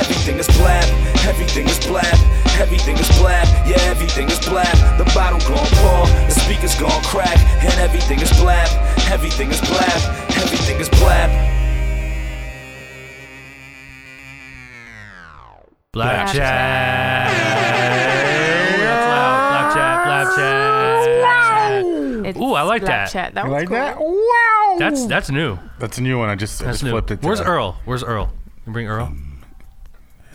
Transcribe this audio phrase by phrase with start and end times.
[0.00, 0.84] everything is blab,
[1.26, 2.06] everything is blab,
[2.60, 4.76] everything is blab, yeah, everything is blab.
[4.98, 8.68] The bottle gon' pour, the speakers gon' crack, and everything is blab,
[9.10, 10.00] everything is blab,
[10.36, 11.30] everything is blab.
[15.92, 17.30] Black Black chat.
[18.80, 19.38] That's loud.
[19.50, 20.04] Black chat.
[20.06, 22.26] Black chat.
[22.26, 23.10] It's Ooh, I like Black that.
[23.12, 23.34] Chat.
[23.34, 23.76] That You was like cool.
[23.76, 23.98] that?
[23.98, 24.76] Wow.
[24.78, 25.58] That's that's new.
[25.78, 26.28] That's a new one.
[26.28, 26.90] I just, I That's just new.
[26.90, 27.22] flipped it.
[27.22, 27.46] Where's that.
[27.46, 27.76] Earl?
[27.86, 28.30] Where's Earl?
[28.66, 29.12] You bring Earl?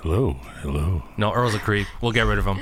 [0.01, 0.33] Hello.
[0.61, 1.03] Hello.
[1.17, 1.87] No, Earl's a creep.
[2.01, 2.59] We'll get rid of him.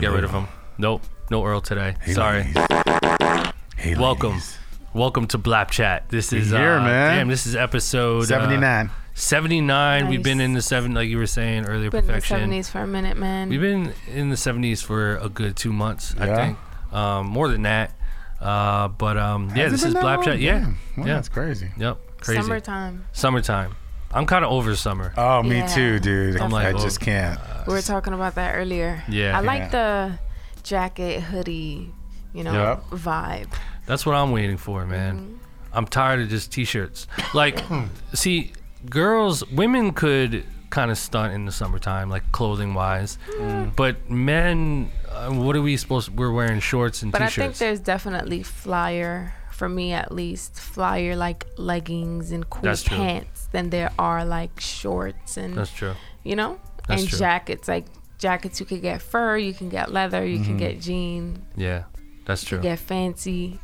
[0.00, 0.48] Get rid of him.
[0.78, 1.02] Nope.
[1.30, 1.94] No Earl today.
[2.02, 2.38] Hey, Sorry.
[2.44, 3.52] ladies.
[3.76, 4.30] Hey, Welcome.
[4.32, 4.58] ladies.
[4.92, 6.08] Welcome to Blap Chat.
[6.08, 7.16] This is here, uh, man.
[7.18, 8.90] Damn, this is episode uh, 79.
[9.14, 10.08] 79.
[10.08, 10.44] We've been Nice.
[10.44, 11.90] in the seven, like you were saying earlier.
[11.90, 12.50] Been in the perfection.
[12.50, 13.48] 70s for a minute, man.
[13.48, 16.36] We've been in the 70s for a good two months, I Yeah?
[16.36, 16.58] think.
[16.92, 17.92] Um, more than that.
[18.40, 20.24] Uh, but um, yeah, Has this it is been that Blap long?
[20.24, 20.40] Chat.
[20.40, 20.58] Yeah.
[20.58, 20.76] Damn.
[20.96, 21.14] Wow, yeah.
[21.14, 21.70] That's crazy.
[21.78, 21.98] Yep.
[22.20, 22.42] Crazy.
[22.42, 23.04] Summertime.
[23.12, 23.76] Summertime.
[24.14, 25.12] I'm kind of over summer.
[25.16, 25.66] Oh, me Yeah.
[25.66, 26.36] too, dude.
[26.40, 26.78] I'm like, I oh.
[26.78, 27.38] just can't.
[27.66, 29.02] We were talking about that earlier.
[29.08, 29.36] Yeah.
[29.36, 29.68] I like Yeah.
[29.68, 31.90] the jacket, hoodie,
[32.34, 33.00] you know, Yep.
[33.00, 33.48] vibe.
[33.86, 35.16] That's what I'm waiting for, man.
[35.18, 35.34] Mm-hmm.
[35.74, 37.06] I'm tired of just t-shirts.
[37.34, 37.62] Like,
[38.12, 38.52] see,
[38.90, 43.74] girls, women could kind of stunt in the summertime, like clothing wise, Mm.
[43.76, 46.10] but men, uh, what are we supposed?
[46.16, 47.38] We're wearing shorts and But I t-shirts.
[47.38, 52.82] I think there's definitely flyer, for me at least, flyer like leggings and cool That's
[52.82, 52.96] true.
[52.96, 55.94] pants than there are like shorts and, That's true.
[56.24, 56.58] you know,
[56.88, 57.18] That's and true.
[57.18, 57.68] jackets.
[57.68, 57.84] Like
[58.18, 60.44] jackets, you could get fur, you can get leather, you Mm-hmm.
[60.44, 61.84] can get jean, Yeah,
[62.24, 62.60] that's true.
[62.60, 63.58] get fancy.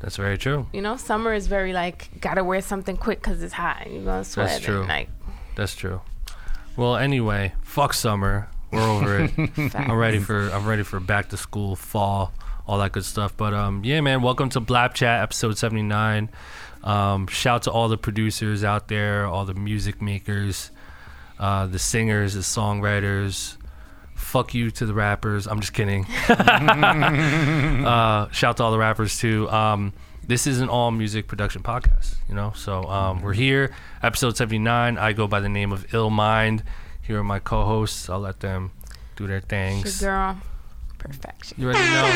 [0.00, 0.66] That's very true.
[0.72, 3.82] You know, summer is very like, gotta wear something quick because it's hot.
[3.86, 4.48] and You're gonna sweat.
[4.48, 4.80] That's true.
[4.80, 5.08] And, like,
[5.56, 6.00] That's true.
[6.76, 8.48] Well, anyway, fuck summer.
[8.70, 9.30] We're over it.
[9.74, 12.32] I'm ready for I'm ready for back to school, fall,
[12.66, 13.34] all that good stuff.
[13.36, 16.28] But um, yeah, man, welcome to Blap Chat, episode 79.
[16.86, 20.70] Um, shout to all the producers out there, all the music makers,
[21.38, 23.56] uh, the singers, the songwriters.
[24.14, 25.46] Fuck you to the rappers.
[25.46, 26.06] I'm just kidding.
[26.28, 29.48] uh, shout to all the rappers too.
[29.50, 29.92] Um,
[30.26, 32.52] this is an all music production podcast, you know.
[32.56, 34.98] So um, we're here, episode 79.
[34.98, 36.62] I go by the name of Ill Mind.
[37.02, 38.08] Here are my co-hosts.
[38.10, 38.72] I'll let them
[39.16, 40.02] do their it's things.
[40.02, 40.36] your girl,
[40.98, 41.56] perfection.
[41.60, 42.06] You already know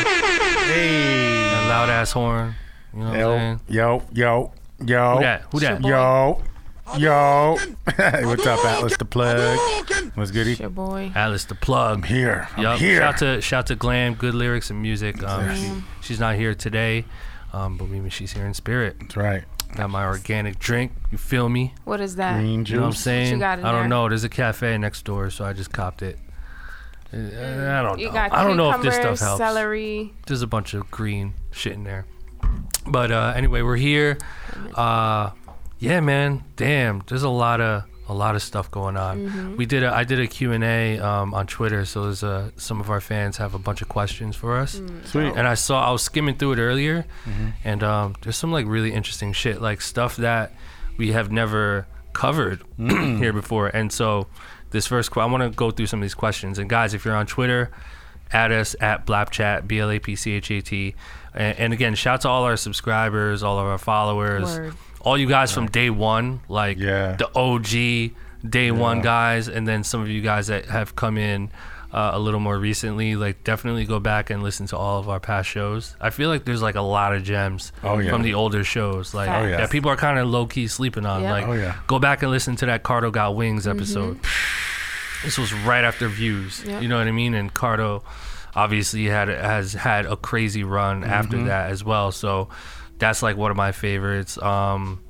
[0.65, 1.49] Hey.
[1.51, 2.55] that loud ass horn.
[2.93, 3.59] You know what I'm Yo, saying?
[3.69, 4.53] yo, yo,
[4.85, 5.15] yo.
[5.15, 5.41] Who that?
[5.51, 5.83] Who that?
[5.83, 6.41] Yo.
[6.97, 7.57] Yo.
[7.95, 9.57] What's up, Atlas the plug?
[10.15, 10.51] What's goody?
[10.51, 11.11] It's your boy.
[11.15, 11.97] Atlas the plug.
[11.97, 12.47] I'm here.
[12.57, 12.79] I'm Yup.
[12.79, 12.97] here.
[12.99, 15.23] Shout to shout to Glam, good lyrics and music.
[15.23, 15.59] Um, Yes.
[15.59, 15.71] she,
[16.01, 17.05] she's not here today,
[17.53, 18.97] um, but maybe she's here in spirit.
[18.99, 19.43] That's right.
[19.75, 20.91] Got my organic drink.
[21.11, 21.73] You feel me?
[21.85, 22.33] What is that?
[22.39, 22.99] Green You know what I'm juice.
[23.03, 23.39] saying?
[23.39, 23.87] got in I don't there?
[23.87, 24.09] know.
[24.09, 26.19] There's a cafe next door, so I just copped it.
[27.13, 28.13] Uh, I don't You know.
[28.13, 29.37] got I don't know if this stuff helps.
[29.37, 30.13] celery.
[30.27, 32.05] There's a bunch of green shit in there.
[32.87, 34.17] But uh, anyway, we're here.
[34.75, 35.31] Uh,
[35.79, 36.43] yeah, man.
[36.55, 39.19] Damn, there's a lot of a lot of stuff going on.
[39.19, 39.55] Mm-hmm.
[39.55, 42.51] We did a I did a Q and A um, on Twitter, so there's uh,
[42.57, 44.75] some of our fans have a bunch of questions for us.
[44.75, 45.07] Mm.
[45.07, 45.33] Sweet.
[45.35, 47.05] And I saw I was skimming through it earlier,
[47.63, 50.51] and um, there's some like really interesting shit, like stuff that
[50.97, 53.67] we have never covered here before.
[53.69, 54.27] And so
[54.71, 56.59] this first, que- I want to go through some of these questions.
[56.59, 57.71] And guys, if you're on Twitter,
[58.31, 60.95] add us at Blapchat, B L A P C H A T.
[61.33, 64.73] And, and again, shout to all our subscribers, all of our followers, Word.
[65.01, 67.13] all you guys from day one, like Yeah.
[67.17, 68.15] the OG
[68.49, 71.49] day one guys, and then some of you guys that have come in
[71.93, 73.15] uh, a little more recently.
[73.17, 75.93] Like, definitely go back and listen to all of our past shows.
[75.99, 78.09] I feel like there's like a lot of gems Oh, yeah.
[78.09, 79.57] from the older shows, like Oh, yeah.
[79.57, 81.21] that people are kind of low key sleeping on.
[81.21, 81.31] Yeah.
[81.33, 81.75] Like, Oh, yeah.
[81.87, 84.19] go back and listen to that Cardo Got Wings episode.
[85.23, 86.63] This was right after Views.
[86.65, 86.79] Yeah.
[86.79, 87.33] You know what I mean?
[87.35, 88.03] And Cardo
[88.55, 91.11] obviously had has had a crazy run Mm-hmm.
[91.11, 92.11] after that as well.
[92.11, 92.49] So
[92.97, 94.37] that's like one of my favorites.
[94.41, 95.03] Um,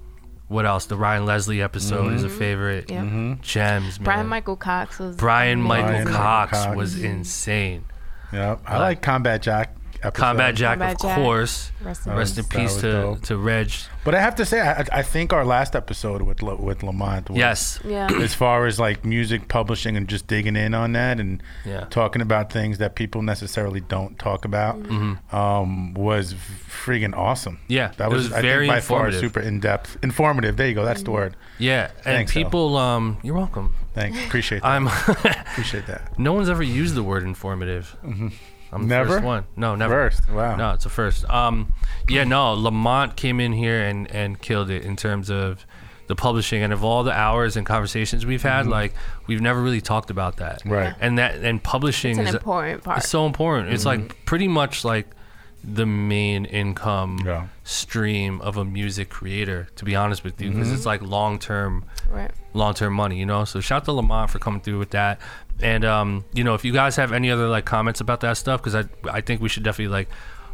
[0.47, 0.85] what else?
[0.85, 2.89] The Ryan Leslie episode is a favorite.
[2.91, 3.35] Yeah.
[3.41, 4.03] Gems, man.
[4.03, 5.15] Brian Michael Cox was.
[5.15, 5.67] Brian amazing.
[5.67, 6.75] Michael Brian Cox, Cox.
[6.77, 7.85] was insane.
[8.33, 8.61] Yep.
[8.65, 10.19] I like Combat Jack episode.
[10.21, 11.17] Combat Jack, Combat of Jack.
[11.17, 11.71] course.
[11.81, 13.21] Rest in Rest in peace to, dope.
[13.23, 13.71] to Reg.
[14.03, 17.29] But I have to say, I, I think our last episode with La- with Lamont
[17.29, 17.79] was Yes.
[17.85, 18.09] Yeah.
[18.21, 21.85] as far as like music publishing and just digging in on that and Yeah.
[21.89, 24.75] talking about things that people necessarily don't talk about
[25.31, 27.55] um, was freaking awesome.
[27.57, 27.73] Mm-hmm.
[27.73, 30.57] Yeah, that it was, was I very think by far super in depth, informative.
[30.57, 30.83] There you go.
[30.85, 31.35] That's the word.
[31.59, 31.91] Yeah.
[31.97, 32.43] And Thanks, Al.
[32.43, 33.75] people, um, you're welcome.
[33.93, 34.17] Thanks.
[34.25, 34.67] Appreciate that.
[34.67, 34.87] I'm.
[35.51, 36.17] Appreciate that.
[36.17, 37.95] no one's ever used the word informative.
[38.73, 39.09] I'm the Never?
[39.09, 39.43] first one.
[39.55, 40.09] No, never.
[40.09, 40.29] First.
[40.29, 40.55] Wow.
[40.55, 41.25] No, it's a first.
[41.29, 41.73] Um,
[42.07, 42.53] yeah, no.
[42.53, 45.65] Lamont came in here and and killed it in terms of
[46.07, 48.67] the publishing and of all the hours and conversations we've had.
[48.67, 48.93] Like
[49.27, 50.59] we've never really talked about that.
[50.59, 50.71] Mm-hmm.
[50.71, 50.93] Right.
[50.99, 52.97] And that and publishing It's an is important part.
[52.99, 53.73] it's so important.
[53.73, 54.03] It's Mm-hmm.
[54.07, 55.07] like pretty much like
[55.63, 57.47] the main income Yeah.
[57.63, 59.67] stream of a music creator.
[59.75, 60.75] To be honest with you, because Mm-hmm.
[60.77, 62.31] it's like long term right.
[62.53, 63.45] long term money, you know.
[63.45, 65.19] So shout to Lamont for coming through with that.
[65.61, 68.61] And um, you know, if you guys have any other like comments about that stuff,
[68.61, 70.09] because I I think we should definitely like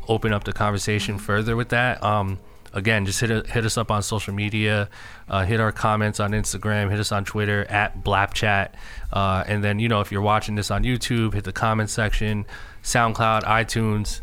[0.07, 2.03] open up the conversation further with that.
[2.03, 2.39] Um,
[2.73, 4.89] again, just hit hit us up on social media,
[5.29, 8.69] uh, hit our comments on Instagram, hit us on Twitter at Blapchat,
[9.13, 12.45] uh, and then you know if you're watching this on YouTube, hit the comment section,
[12.83, 14.21] SoundCloud, iTunes.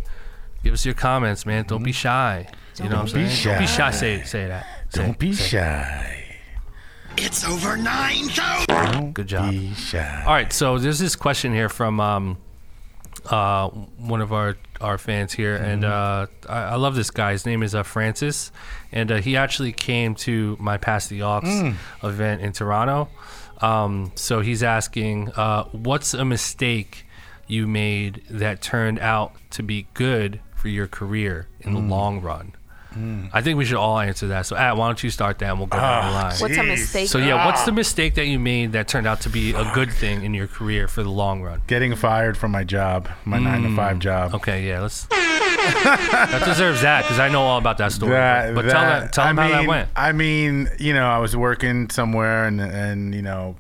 [0.63, 1.65] Give us your comments, man.
[1.67, 2.47] Don't be shy.
[2.79, 3.45] You know what I'm Don't be saying?
[3.55, 3.91] Don't be shy.
[3.91, 3.97] shy.
[3.97, 4.67] Say say that.
[4.91, 5.45] Say, Don't be say.
[5.59, 6.24] shy.
[7.17, 9.15] It's over 9,000.
[9.15, 9.51] Good job.
[9.51, 10.23] Be shy.
[10.27, 12.39] All right, so there's this question here from um,
[13.27, 17.33] uh, one of our our fans here, and uh, I, I love this guy.
[17.33, 18.51] His name is uh, Francis,
[18.93, 21.41] and uh, he actually came to my Pass the Aux
[22.03, 23.09] event in Toronto.
[23.63, 27.07] Um, so he's asking, uh, what's a mistake
[27.47, 32.55] you made that turned out to be good for your career in the long run?
[33.33, 34.47] I think we should all answer that.
[34.47, 36.35] So, At, why don't you start that, and we'll go down the line.
[36.39, 37.09] What's a mistake?
[37.09, 39.93] So yeah, what's the mistake that you made that turned out to be a good
[39.93, 41.63] thing in your career for the long run?
[41.67, 44.33] Getting fired from my job, my nine to five job.
[44.33, 44.35] Mm.
[44.37, 45.07] Okay, yeah, let's.
[45.65, 48.13] that deserves that because I know all about that story.
[48.13, 49.89] That, but tell that- that, tell I them how that went.
[49.97, 53.57] I mean, you know, I was working somewhere and and you know,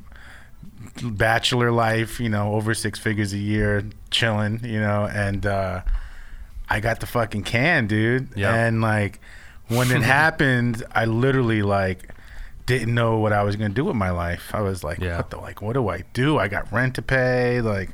[1.02, 5.80] bachelor life, you know, over six figures a year, chilling, you know, and uh,
[6.68, 8.28] I got the fucking can, dude.
[8.36, 8.54] Yeah.
[8.54, 9.20] And like
[9.68, 12.10] when it happened, I literally like
[12.66, 14.50] didn't know what I was gonna do with my life.
[14.54, 15.18] I was like, Yeah.
[15.18, 16.38] what the like, what do I do?
[16.38, 17.90] I got rent to pay, like,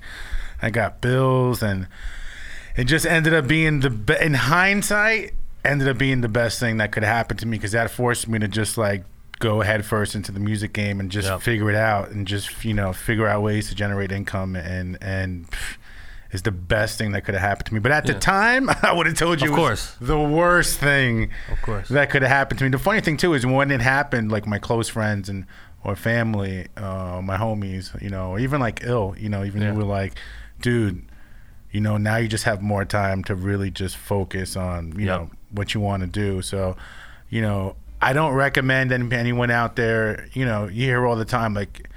[0.63, 1.89] I got bills, and
[2.77, 5.33] it just ended up being the be- in hindsight
[5.65, 8.39] ended up being the best thing that could happen to me because that forced me
[8.39, 9.05] to just like
[9.41, 11.41] go head first into the music game and just Yep.
[11.43, 15.51] figure it out and just you know figure out ways to generate income and and
[15.51, 15.77] pff,
[16.33, 18.19] is the best thing that could have happened to me but at the Yeah.
[18.21, 19.97] time i would have told you Of course.
[20.01, 21.89] the worst thing Of course.
[21.89, 24.47] that could have happened to me the funny thing too is when it happened like
[24.47, 25.47] my close friends and
[25.85, 29.73] or family uh, my homies you know even like ill you know even Yeah.
[29.73, 30.15] were like
[30.61, 31.03] dude
[31.73, 35.21] you know now you just have more time to really just focus on you Yep.
[35.21, 36.77] know what you want to do so
[37.29, 41.55] you know i don't recommend anyone out there you know you hear all the time
[41.55, 41.89] like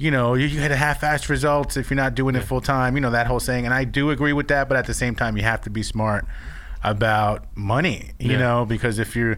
[0.00, 2.94] you know you, you had a half-assed results if you're not doing it full time
[2.96, 5.14] you know that whole saying and i do agree with that but at the same
[5.14, 6.24] time you have to be smart
[6.82, 8.38] about money you Yeah.
[8.38, 9.36] know because if you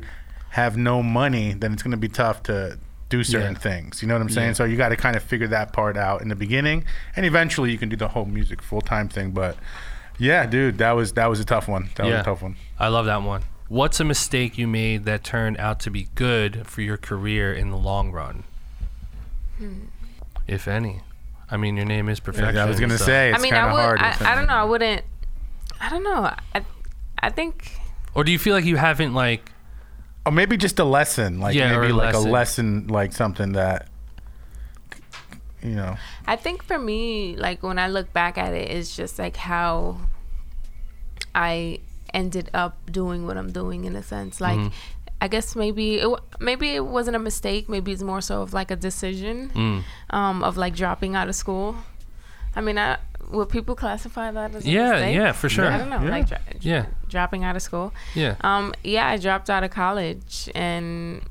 [0.50, 2.78] have no money then it's going to be tough to
[3.08, 3.58] do certain Yeah.
[3.58, 4.52] things you know what i'm saying Yeah.
[4.54, 6.84] so you got to kind of figure that part out in the beginning
[7.16, 9.56] and eventually you can do the whole music full-time thing but
[10.18, 12.20] yeah dude that was that was a tough one that was Yeah.
[12.20, 13.42] a tough one I love that one.
[13.68, 17.70] What's a mistake you made that turned out to be good for your career in
[17.70, 18.42] the long run?
[19.58, 19.74] Hmm.
[20.52, 21.00] If any.
[21.50, 22.56] I mean, your name is perfection.
[22.56, 24.00] i was going to so- say it's I mean, kind I of would.
[24.00, 24.54] hard I, I don't know.
[24.54, 25.02] I wouldn't.
[25.80, 26.30] I don't know.
[26.54, 26.64] I,
[27.18, 27.72] I think.
[28.14, 29.50] Or do you feel like you haven't like?
[30.24, 32.28] or maybe just a lesson like Yeah, maybe a like lesson.
[32.28, 33.88] a lesson like something that
[35.62, 35.96] you know
[36.28, 39.98] I think for me, like when I look back at it, it's just like how
[41.34, 41.80] I
[42.14, 44.40] ended up doing what I'm doing in a sense.
[44.40, 44.68] Like, Mm-hmm.
[45.24, 46.08] I guess maybe it
[46.40, 47.68] maybe it wasn't a mistake.
[47.68, 49.78] Maybe it's more so of like a decision Mm.
[50.18, 51.76] um, of like dropping out of school.
[52.56, 52.98] I mean, I,
[53.30, 55.14] would people classify that as a Yeah, mistake?
[55.16, 55.66] yeah, for sure.
[55.74, 56.10] I don't know, Yeah.
[56.16, 56.84] like dro- Yeah.
[57.08, 57.94] dropping out of school.
[58.14, 58.34] Yeah.
[58.42, 61.22] Um, yeah, I dropped out of college, and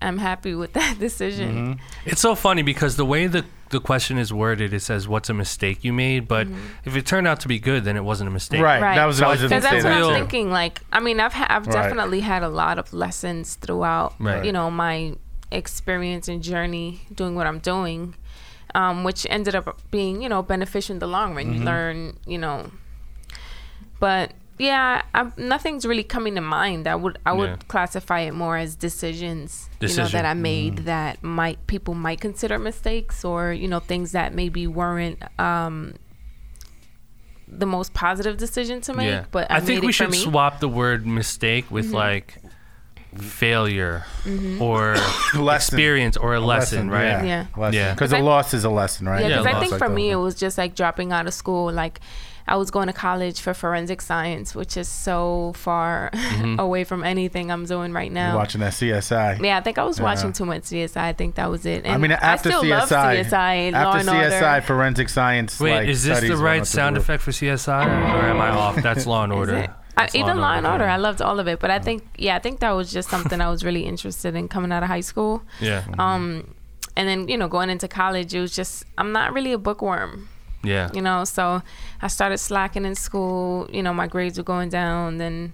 [0.00, 1.50] I'm happy with that decision.
[1.74, 2.08] Mm-hmm.
[2.10, 5.34] It's so funny because the way the the question is worded, it says, "What's a
[5.34, 6.46] mistake you made?" But
[6.84, 8.62] if it turned out to be good, then it wasn't a mistake.
[8.62, 8.94] right, Right.
[8.96, 10.18] that was So what I I was just Because that's what real- I'm that.
[10.20, 10.50] thinking.
[10.50, 11.72] Like, I mean, I've ha- I've Right.
[11.72, 14.44] definitely had a lot of lessons throughout, Right.
[14.44, 15.14] you know, my
[15.50, 18.14] experience and journey doing what I'm doing,
[18.74, 21.46] um, which ended up being, you know, beneficial in the long run.
[21.46, 21.54] Mm-hmm.
[21.60, 22.70] You learn, you know,
[24.00, 26.86] but yeah, I, nothing's really coming to mind.
[26.86, 27.56] I would I would Yeah.
[27.68, 30.84] classify it more as decisions, you know, that I made Mm-hmm.
[30.86, 35.94] that might people might consider mistakes or you know things that maybe weren't um,
[37.46, 39.24] the most positive decision to make, yeah.
[39.30, 40.18] but I, I think we should me.
[40.18, 42.36] swap the word mistake with like
[43.16, 44.60] failure Mm-hmm.
[44.60, 44.94] or
[45.54, 47.04] experience or a, lesson, right?
[47.04, 47.22] Yeah.
[47.24, 47.46] Yeah.
[47.56, 47.74] Lesson.
[47.80, 47.94] Yeah.
[47.94, 49.22] Because I- a loss is a lesson, right?
[49.22, 49.94] Yeah, Yeah, because I think like for that.
[49.94, 51.72] me it was just like dropping out of school.
[51.72, 52.00] Like
[52.48, 56.58] I was going to college for forensic science, which is so far Mm-hmm.
[56.66, 58.36] away from anything I'm doing right You're now.
[58.36, 59.40] watching that CSI.
[59.44, 60.04] Yeah, I think I was Yeah.
[60.04, 60.96] watching too much CSI.
[60.96, 61.84] I think that was it.
[61.84, 64.66] And I mean, after I still CSI, love CSI, Law after and CSI, Order.
[64.66, 65.60] forensic science.
[65.60, 67.04] Wait, like, is this the right sound roof.
[67.04, 68.76] effect for CSI, or am I off?
[68.82, 69.74] That's Law and Order.
[69.96, 71.58] I, even Law and Order, I loved all of it.
[71.58, 74.46] But I think, yeah, I think that was just something I was really interested in
[74.48, 75.42] coming out of high school.
[75.60, 76.54] Yeah, Um,
[76.96, 80.28] and then you know, going into college, it was just I'm not really a bookworm.
[80.64, 81.62] Yeah, you know so
[82.02, 85.52] i started slacking in school you know my grades were going down then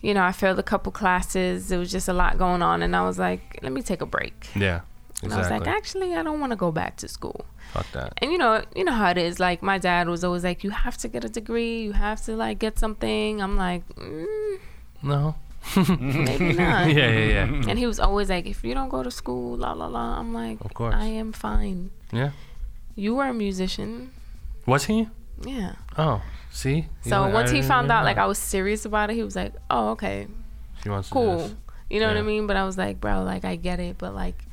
[0.00, 2.94] you know i failed a couple classes there was just a lot going on and
[2.94, 4.80] i was like let me take a break yeah.
[5.22, 8.12] and i was like actually i don't want to go back to school Fuck that.
[8.18, 10.70] and you know you know how it is like my dad was always like you
[10.70, 14.58] have to get a degree you have to like get something i'm like mm,
[15.02, 15.34] No.
[15.76, 17.68] maybe not Yeah, yeah, yeah.
[17.68, 20.32] and he was always like if you don't go to school la la la i'm
[20.32, 20.94] like Of course.
[20.94, 22.30] i am fine Yeah.
[22.94, 24.12] you were a musician
[24.68, 25.08] Was he?
[25.44, 26.20] yeah Oh,
[26.50, 26.86] see.
[27.02, 28.18] So Yeah, once I he found out like.
[28.18, 30.26] I was serious about it, he was like, "Oh, okay,
[30.82, 31.50] she wants to cool."
[31.90, 32.46] You know what I mean?
[32.46, 34.44] But I was like, "Bro, like I get it, but like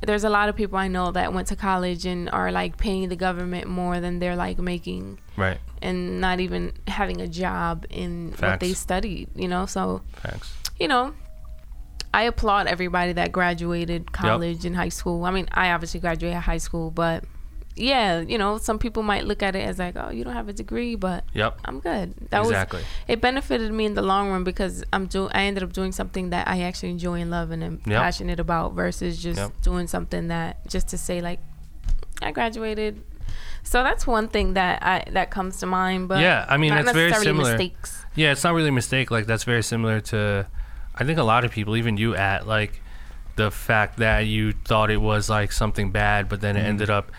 [0.00, 3.08] there's a lot of people I know that went to college and are like paying
[3.08, 5.58] the government more than they're like making Right.
[5.80, 9.64] and not even having a job in what they studied, you know?
[9.66, 10.52] So, Facts.
[10.78, 11.14] you know,
[12.12, 15.24] I applaud everybody that graduated college and high school.
[15.24, 17.24] I mean, I obviously graduated high school, but
[17.76, 20.48] yeah, you know, some people might look at it as like, "Oh, you don't have
[20.48, 21.60] a degree," but Yep.
[21.64, 22.14] I'm good.
[22.30, 22.78] That Exactly.
[22.78, 25.90] was it benefited me in the long run because I'm do I ended up doing
[25.90, 28.00] something that I actually enjoy and love and am Yep.
[28.00, 29.52] passionate about versus just Yep.
[29.62, 31.40] doing something that just to say like
[32.22, 33.02] I graduated.
[33.64, 36.08] So that's one thing that I that comes to mind.
[36.08, 37.50] But Yeah, I mean, not that's very similar.
[37.50, 38.04] Mistakes.
[38.14, 39.10] Yeah, it's not really a mistake.
[39.10, 40.46] Like that's very similar to,
[40.94, 42.80] I think a lot of people, even you, at like
[43.36, 46.68] the fact that you thought it was like something bad, but then it mm-hmm.
[46.68, 47.10] ended up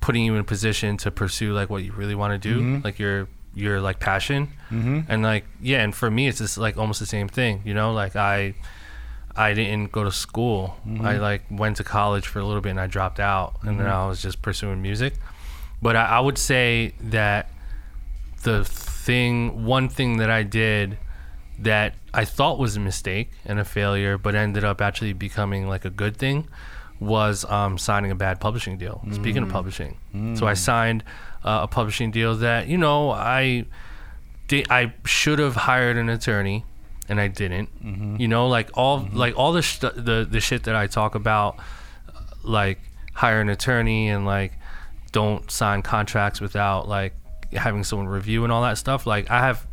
[0.00, 2.84] putting you in a position to pursue like what you really want to do, mm-hmm.
[2.84, 5.00] like your your like passion, mm-hmm.
[5.08, 7.62] and like yeah, and for me, it's just like almost the same thing.
[7.64, 8.54] You know, like I.
[9.36, 10.76] I didn't go to school.
[10.84, 11.06] Mm-hmm.
[11.06, 13.86] I like went to college for a little bit and I dropped out, and then
[13.86, 13.94] mm-hmm.
[13.94, 15.14] I was just pursuing music.
[15.80, 17.48] But I, I would say that
[18.42, 20.98] the thing, one thing that I did
[21.60, 25.84] that I thought was a mistake and a failure, but ended up actually becoming like
[25.84, 26.48] a good thing,
[27.00, 29.02] was um, signing a bad publishing deal.
[29.12, 29.52] Speaking of mm.
[29.52, 30.38] publishing, mm.
[30.38, 31.04] so I signed
[31.44, 33.66] uh, a publishing deal that you know I
[34.48, 34.66] did.
[34.70, 36.64] I should have hired an attorney,
[37.08, 37.68] and I didn't.
[37.84, 38.16] Mm-hmm.
[38.20, 39.16] You know, like all mm-hmm.
[39.16, 41.56] like all the sh- the the shit that I talk about,
[42.42, 42.80] like
[43.14, 44.52] hire an attorney and like
[45.12, 47.14] don't sign contracts without like
[47.52, 49.06] having someone review and all that stuff.
[49.06, 49.66] Like I have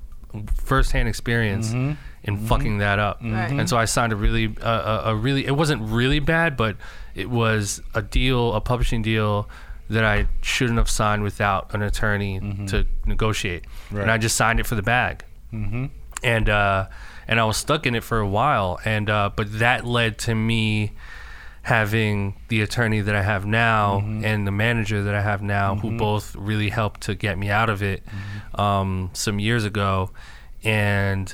[0.64, 1.94] firsthand experience mm-hmm.
[2.24, 3.52] in fucking that up, Right.
[3.52, 6.78] and so I signed a really uh, a, a really it wasn't really bad, but
[7.16, 9.50] it was a deal, a publishing deal
[9.90, 13.66] that I shouldn't have signed without an attorney to negotiate,
[14.02, 15.86] and I just signed it for the bag, mm-hmm.
[16.24, 16.88] and uh,
[17.28, 20.36] and I was stuck in it for a while, and uh, but that led to
[20.36, 20.94] me
[21.62, 25.98] having the attorney that I have now and the manager that I have now, who
[25.98, 28.04] both really helped to get me out of it
[28.54, 30.12] um, some years ago,
[30.64, 31.34] and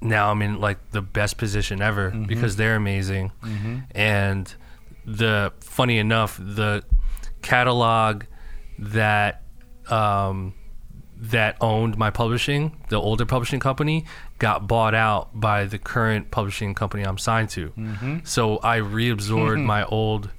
[0.00, 3.32] now I'm in like the best position ever because they're amazing,
[3.94, 4.52] and
[5.04, 6.84] the funny enough the
[7.42, 8.24] catalog
[8.78, 9.42] that
[9.88, 10.54] um,
[11.20, 14.06] that owned my publishing, the older publishing company,
[14.38, 17.70] got bought out by the current publishing company I'm signed to.
[17.70, 18.18] Mm-hmm.
[18.24, 20.30] So I reabsorbed my old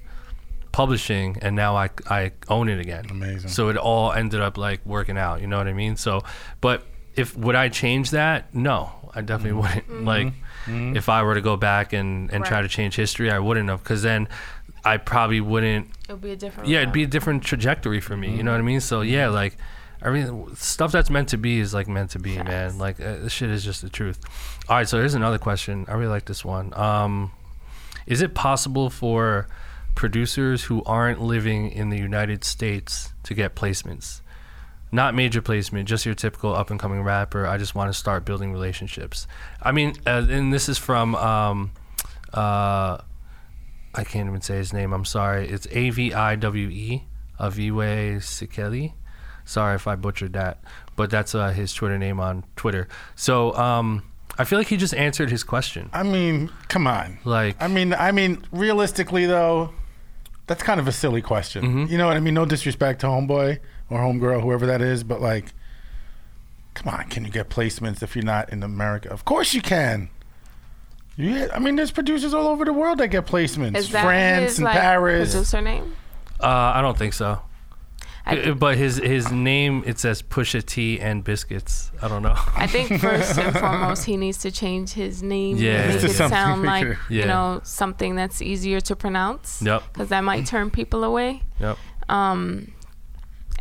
[0.72, 3.06] publishing and now I, I own it again.
[3.10, 3.50] Amazing.
[3.50, 5.96] So it all ended up like working out, you know what I mean?
[5.96, 6.22] So,
[6.60, 8.52] but if would I change that?
[8.54, 9.90] No, I definitely mm-hmm.
[9.90, 10.04] wouldn't.
[10.04, 10.42] Like mm-hmm.
[10.66, 13.82] If I were to go back and, and try to change history, I wouldn't have
[13.82, 14.28] because then
[14.84, 16.68] I probably wouldn't It'll be a different.
[16.68, 18.36] yeah, it'd be a different trajectory for me.
[18.36, 18.80] You know what I mean?
[18.80, 19.56] So yeah, like
[20.04, 22.78] I mean, stuff that's meant to be is like meant to be, man.
[22.78, 24.18] Like uh, this shit is just the truth.
[24.68, 25.84] All right, so here's another question.
[25.88, 26.74] I really like this one.
[26.74, 27.30] Um,
[28.06, 29.46] is it possible for
[29.94, 34.21] producers who aren't living in the United States to get placements?
[34.94, 37.46] Not major placement, just your typical up and coming rapper.
[37.46, 39.26] I just want to start building relationships.
[39.62, 41.70] I mean, uh, and this is from um,
[42.34, 42.98] uh,
[43.94, 44.92] I can't even say his name.
[44.92, 45.48] I'm sorry.
[45.48, 47.04] It's A V I W E
[47.40, 48.92] Aviwe Sikeli.
[49.46, 50.62] Sorry if I butchered that,
[50.94, 52.86] but that's uh, his Twitter name on Twitter.
[53.16, 54.02] So um,
[54.38, 55.88] I feel like he just answered his question.
[55.92, 57.18] I mean, come on.
[57.24, 59.72] Like, I mean, I mean, realistically though,
[60.46, 61.64] that's kind of a silly question.
[61.64, 61.92] Mm-hmm.
[61.92, 62.34] You know what I mean?
[62.34, 63.58] No disrespect to homeboy
[63.92, 65.46] or homegirl, whoever that is, but like,
[66.74, 69.10] come on, can you get placements if you're not in America?
[69.10, 70.08] Of course you can.
[71.16, 73.76] Yeah, I mean, there's producers all over the world that get placements.
[73.76, 75.32] Is that France his and like Paris.
[75.32, 75.94] producer name?
[76.40, 77.40] Uh, I don't think so.
[78.24, 81.90] I, Uh, but his his name it says Pusha T and Biscuits.
[82.00, 82.34] I don't know.
[82.56, 85.82] I think first and foremost he needs to change his name Yeah.
[85.82, 87.20] and make To it sound like Yeah.
[87.22, 89.60] you know something that's easier to pronounce.
[89.60, 89.82] Yep.
[89.92, 91.42] Because that might turn people away.
[91.60, 91.76] Yep.
[92.08, 92.72] Um,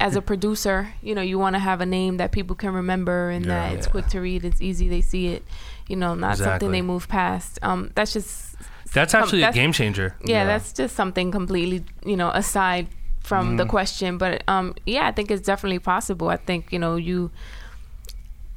[0.02, 3.30] as a producer, you know, you want to have a name that people can remember
[3.30, 3.52] and Yeah.
[3.70, 5.44] that it's quick to read, it's easy, they see it.
[5.88, 6.52] You know, not Exactly.
[6.52, 7.60] something they move past.
[7.62, 8.56] Um, that's just
[8.94, 10.16] That's some- actually a that's- game changer.
[10.24, 10.46] yeah, Yeah.
[10.46, 12.88] that's just something completely, you know, aside
[13.22, 13.58] from Mm-hmm.
[13.58, 14.18] the question.
[14.18, 16.30] But um, yeah, I think it's definitely possible.
[16.30, 17.30] I think you know you.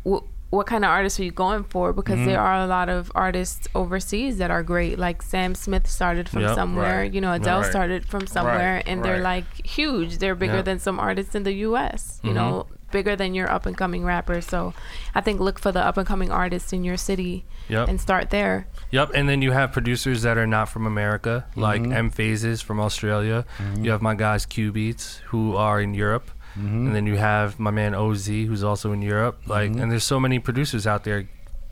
[0.05, 0.25] W-
[0.55, 1.93] what kind of artists are you going for?
[1.93, 2.27] Because Mm-hmm.
[2.31, 4.99] there are a lot of artists overseas that are great.
[4.99, 6.55] Like Sam Smith started from Yep.
[6.55, 7.01] somewhere.
[7.03, 7.13] Right.
[7.15, 7.71] You know, Adele Right.
[7.71, 8.85] started from somewhere, Right.
[8.87, 10.19] and they're like huge.
[10.19, 10.65] They're bigger Yep.
[10.65, 12.21] than some artists in the U.S.
[12.23, 12.35] You Mhm.
[12.35, 14.41] know, bigger than your up and coming rapper.
[14.41, 14.73] So,
[15.17, 17.89] I think look for the up and coming artists in your city Yep.
[17.89, 18.69] and start there.
[18.93, 23.45] Yep, and then you have producers that are not from America, like M-Phazes from Australia.
[23.81, 26.87] You have my guys Cubeatz who are in Europe, Mm-hmm.
[26.87, 29.41] and then you have my man Oz who's also in Europe.
[29.43, 29.51] Mm-hmm.
[29.51, 31.29] Like, and there's so many producers out there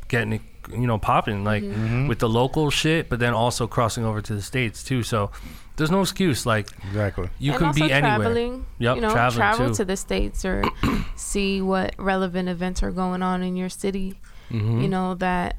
[0.09, 2.09] getting it, you know, popping like mm-hmm.
[2.09, 5.03] with the local shit, but then also crossing over to the states too.
[5.03, 5.31] So
[5.77, 6.45] there's no excuse.
[6.47, 7.31] Like, Exactly.
[7.39, 8.17] you and can also be anywhere.
[8.17, 8.67] traveling.
[8.79, 9.75] Yep, you know, traveling travel too.
[9.75, 10.65] to the states or
[11.17, 14.21] see what relevant events are going on in your city.
[14.51, 14.81] Mm-hmm.
[14.81, 15.57] You know that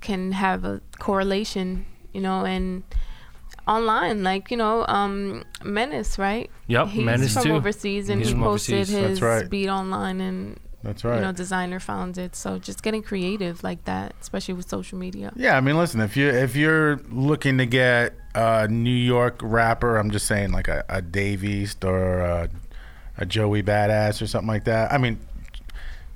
[0.00, 1.86] can have a correlation.
[2.12, 2.82] You know, and
[3.68, 6.50] online, like you know, um, Menace, right?
[6.68, 7.54] Yep, He's Menace from too.
[7.54, 8.96] overseas, and He's he posted overseas.
[8.96, 9.48] his right.
[9.48, 11.16] beat online, and That's right.
[11.16, 12.34] you know, Desiigner found it.
[12.36, 15.32] So just getting creative like that, especially with social media.
[15.36, 19.96] Yeah, I mean, listen, if you if you're looking to get a New York rapper,
[19.96, 22.48] I'm just saying like a, a Dave East or a,
[23.18, 24.92] a Joey Badass or something like that.
[24.92, 25.18] I mean,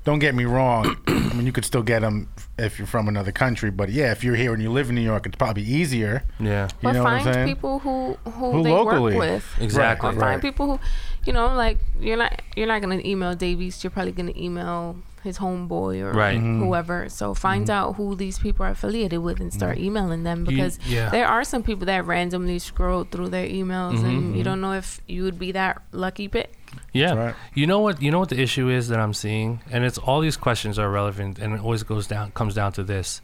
[0.04, 0.96] don't get me wrong.
[1.06, 4.22] I mean, you could still get them if you're from another country, but yeah, if
[4.22, 6.22] you're here and you live in New York, it's probably easier.
[6.38, 9.14] Yeah, You But know what I'm find people who who, Who they locally.
[9.16, 9.56] work with.
[9.60, 10.08] Exactly.
[10.10, 10.40] Or find Right.
[10.40, 10.80] people who,
[11.26, 13.82] you know, like you're not you're not gonna email Dave East.
[13.82, 16.38] You're probably gonna email his homeboy or Right.
[16.38, 16.58] Mhm.
[16.60, 17.08] whoever.
[17.08, 20.78] So find out who these people are affiliated with and start emailing them You- because
[20.86, 21.08] yeah.
[21.08, 24.74] there are some people that randomly scroll through their emails Mm-hmm, and you don't know
[24.74, 26.52] if you would be that lucky pick.
[26.92, 27.14] Yeah.
[27.14, 27.34] right.
[27.54, 28.02] You know what?
[28.02, 30.90] You know what the issue is that I'm seeing, and it's all these questions are
[30.90, 33.20] relevant, and it always goes down comes down to this: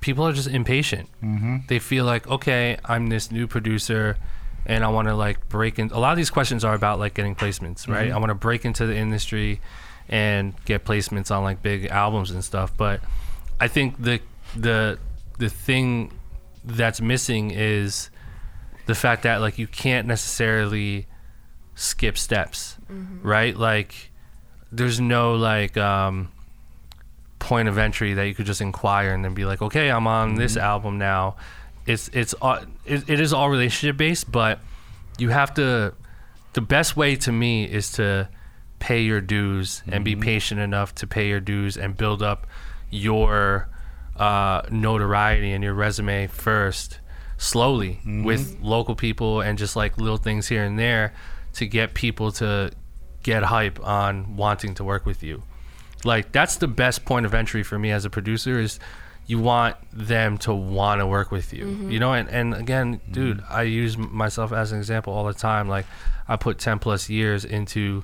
[0.00, 1.08] people are just impatient.
[1.22, 1.58] Mm-hmm.
[1.68, 4.16] They feel like, okay, I'm this new producer,
[4.66, 5.90] and I want to like break in.
[5.90, 8.10] A lot of these questions are about like getting placements, right?
[8.10, 9.60] I want to break into the industry
[10.08, 12.76] and get placements on like big albums and stuff.
[12.76, 13.00] But
[13.60, 14.20] I think the
[14.56, 14.98] the
[15.38, 16.12] the thing
[16.64, 18.10] that's missing is
[18.86, 21.06] the fact that like you can't necessarily
[21.80, 23.26] skip steps, mm-hmm.
[23.26, 23.56] right?
[23.56, 24.10] Like
[24.70, 26.30] there's no like um
[27.38, 30.34] point of entry that you could just inquire and then be like, okay, I'm on
[30.34, 30.64] this mm-hmm.
[30.64, 31.36] album now.
[31.86, 34.60] It's it's all it, it is all relationship based, but
[35.18, 35.94] you have to.
[36.52, 38.28] The best way to me is to
[38.80, 40.22] pay your dues and be mm-hmm.
[40.22, 42.46] patient enough to pay your dues and build up
[42.90, 43.68] your
[44.16, 46.98] uh, notoriety and your resume first,
[47.38, 51.12] slowly with local people and just like little things here and there
[51.54, 52.70] to get people to
[53.22, 55.42] get hype on wanting to work with you.
[56.04, 58.78] Like that's the best point of entry for me as a producer is
[59.26, 61.90] you want them to want to work with you mm-hmm.
[61.90, 62.12] you know?
[62.14, 63.12] And, and again mm-hmm.
[63.12, 65.68] dude i use myself as an example all the time.
[65.68, 65.86] Like
[66.26, 68.02] i put 10 plus years into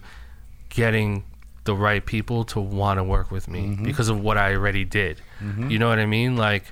[0.69, 1.25] getting
[1.65, 3.85] the right people to want to work with me mm-hmm.
[3.85, 5.21] because of what i already did.
[5.41, 6.37] You know what i mean?
[6.37, 6.65] Like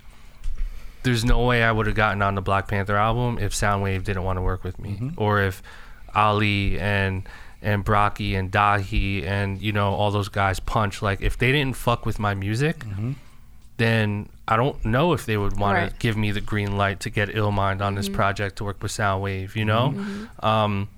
[1.05, 4.25] there's no way i would have gotten on the black panther album if Sounwave didn't
[4.25, 5.63] want to work with me or if
[6.15, 7.29] ali and
[7.63, 11.03] and Brocky and Dahi and you know all those guys punch.
[11.03, 13.13] Like if they didn't fuck with my music mm-hmm.
[13.79, 15.91] then I don't know if they would want Right.
[15.91, 18.17] to give me the green light to get Ill Mind on this mm-hmm.
[18.17, 19.95] project to work with Sounwave you know?
[19.97, 20.47] Mm-hmm.
[20.47, 20.89] Um,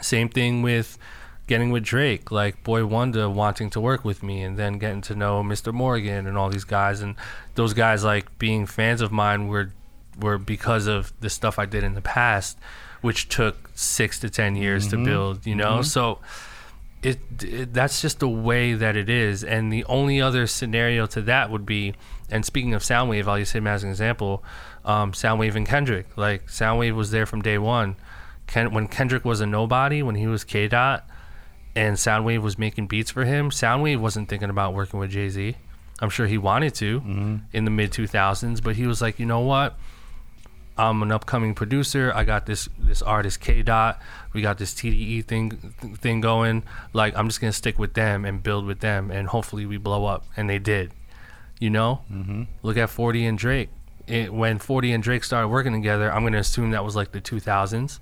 [0.00, 0.98] same thing with
[1.46, 2.30] getting with Drake.
[2.30, 5.72] Like Boi-1da wanting to work with me and then getting to know Mr.
[5.72, 7.00] Morgan and all these guys.
[7.00, 7.16] And
[7.54, 9.72] those guys like being fans of mine were
[10.20, 12.58] were because of the stuff I did in the past
[13.06, 15.04] which took 6 to 10 years to mm-hmm.
[15.04, 15.74] build you know?
[15.74, 15.82] Mm-hmm.
[15.84, 16.18] So
[17.04, 19.44] it, it that's just the way that it is.
[19.44, 21.94] And the only other scenario to that would be
[22.28, 24.42] and speaking of Sounwave i'll use him as an example
[24.84, 26.16] um, Sounwave and kendrick.
[26.16, 27.94] Like Sounwave was there from day one.
[28.48, 31.08] Ken, when kendrick was a nobody when he was k-dot
[31.76, 35.56] and Sounwave was making beats for him Sounwave wasn't thinking about working with jay-z.
[36.00, 37.36] I'm sure he wanted to mm-hmm.
[37.52, 39.78] in the mid 2000s but he was like you know what
[40.78, 42.12] I'm an upcoming producer.
[42.14, 44.00] I got this this artist K Dot.
[44.32, 45.50] We got this TDE thing
[45.98, 46.62] thing going.
[46.92, 50.04] Like I'm just gonna stick with them and build with them, and hopefully we blow
[50.04, 50.24] up.
[50.36, 50.92] And they did.
[51.58, 52.42] You know, mm-hmm.
[52.62, 53.70] look at 40 and Drake.
[54.06, 57.20] It, when 40 and Drake started working together, I'm gonna assume that was like the
[57.20, 57.98] 2000s.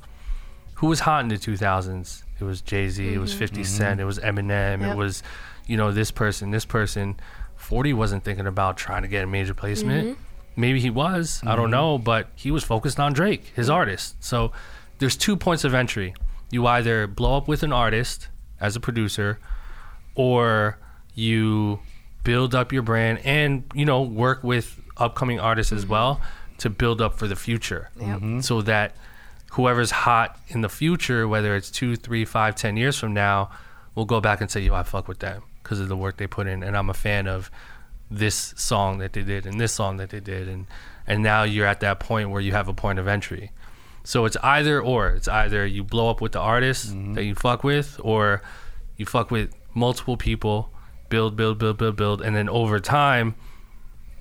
[0.76, 2.24] Who was hot in the 2000s?
[2.40, 3.14] It was Jay Z.
[3.14, 3.38] It was mm-hmm.
[3.38, 3.64] 50 mm-hmm.
[3.64, 4.00] Cent.
[4.00, 4.80] It was Eminem.
[4.80, 4.92] Yep.
[4.92, 5.22] It was,
[5.66, 7.16] you know, this person, this person.
[7.56, 10.08] 40 wasn't thinking about trying to get a major placement.
[10.08, 10.22] Mm-hmm.
[10.56, 11.40] Maybe he was.
[11.44, 11.70] I don't mm-hmm.
[11.72, 14.22] know, but he was focused on Drake, his artist.
[14.22, 14.52] So
[14.98, 16.14] there's two points of entry.
[16.50, 18.28] You either blow up with an artist
[18.60, 19.38] as a producer,
[20.14, 20.78] or
[21.14, 21.80] you
[22.24, 25.92] build up your brand and you know work with upcoming artists as mm-hmm.
[25.92, 26.20] well
[26.58, 28.06] to build up for the future Yep.
[28.06, 28.40] Mm-hmm.
[28.40, 28.96] so that
[29.52, 33.50] whoever's hot in the future whether it's two three five ten years from now
[33.94, 36.26] will go back and say yo i fuck with them because of the work they
[36.26, 37.50] put in and i'm a fan of
[38.10, 40.48] this song that they did and this song that they did.
[40.48, 40.66] And
[41.06, 43.50] and now you're at that point where you have a point of entry.
[44.04, 45.10] So it's either or.
[45.10, 47.14] It's either you blow up with the artist mm-hmm.
[47.14, 48.42] that you fuck with or
[48.96, 50.70] you fuck with multiple people
[51.08, 52.20] build build build build build.
[52.22, 53.34] And then over time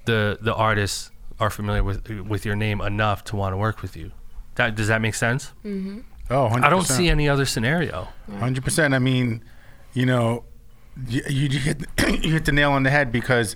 [0.06, 3.96] the the artists are familiar with with your name enough to want to work with
[3.98, 4.12] you.
[4.56, 5.54] That does that make sense?
[5.66, 6.00] Mm-hmm.
[6.30, 6.64] Oh, 100%.
[6.64, 8.08] i don't see any other scenario.
[8.40, 8.94] Hundred percent.
[8.94, 9.44] I mean,
[9.94, 10.46] you know,
[11.08, 11.82] you, you hit
[12.24, 13.56] you hit the nail on the head because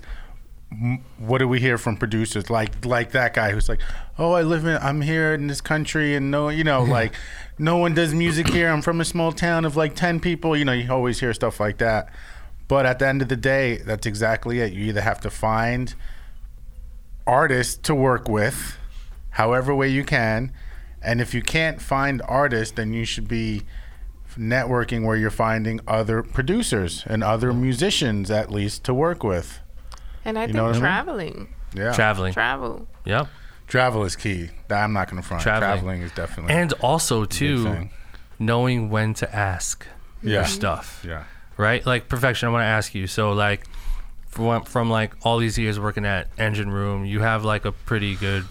[1.16, 3.80] what do we hear from producers like like that guy who's like,
[4.18, 7.14] oh, I live in, I'm here in this country, and no, you know, like
[7.58, 8.68] no one does music here.
[8.68, 10.56] I'm from a small town of like ten people.
[10.56, 12.08] You know, you always hear stuff like that.
[12.66, 14.74] But at the end of the day, that's exactly it.
[14.74, 15.94] You either have to find
[17.26, 18.76] artists to work with,
[19.30, 20.52] however way you can,
[21.00, 23.62] and if you can't find artists, then you should be
[24.38, 29.60] networking where you're finding other producers and other musicians at least to work with.
[30.24, 30.80] And I You think know what I mean?
[30.80, 31.92] traveling, Yeah.
[31.92, 32.86] traveling travel.
[33.04, 33.28] yep
[33.66, 34.48] Travel is key.
[34.68, 35.42] That I'm not going to front.
[35.42, 35.70] Traveling.
[35.72, 36.02] Traveling.
[36.02, 37.88] is definitely and also a too
[38.38, 39.86] knowing when to ask
[40.22, 40.32] Yeah.
[40.36, 41.24] your stuff Yeah.
[41.58, 41.84] right?
[41.84, 42.48] Like perfection.
[42.48, 43.06] I want to ask you.
[43.06, 43.66] So like,
[44.28, 48.14] from from like all these years working at Engine Room, you have like a pretty
[48.14, 48.44] good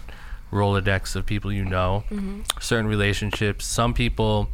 [0.52, 2.40] rolodex of people you know, mm-hmm.
[2.60, 3.64] certain relationships.
[3.66, 4.50] Some people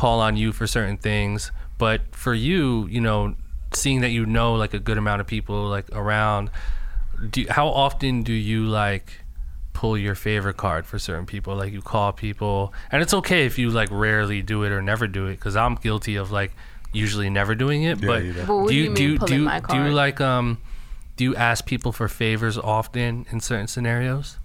[0.00, 3.34] call on you for certain things, but for you, you know,
[3.74, 6.50] seeing that you know like a good amount of people like around,
[7.30, 9.12] do how often do you like?
[9.72, 13.58] pull your favorite card for certain people like you call people and it's okay if
[13.58, 16.52] you like rarely do it or never do it because i'm guilty of like
[16.92, 18.44] usually never doing it Yeah, but you do.
[18.46, 20.58] But what do you do, my do you like um
[21.16, 24.36] do you ask people for favors often in certain scenarios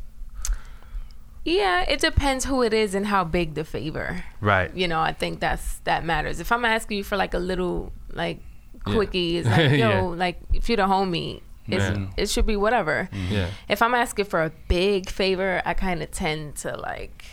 [1.45, 4.23] Yeah, it depends who it is and how big the favor.
[4.41, 6.39] right You know, I think that's that matters.
[6.39, 8.39] If I'm asking you for like a little like
[8.87, 8.93] Yeah.
[8.93, 10.01] quickie, it's like yo, Yeah.
[10.01, 12.07] like if you're the homie, it's, Yeah.
[12.17, 13.09] it should be whatever.
[13.29, 17.23] yeah If I'm asking for a big favor, I kind of tend to like,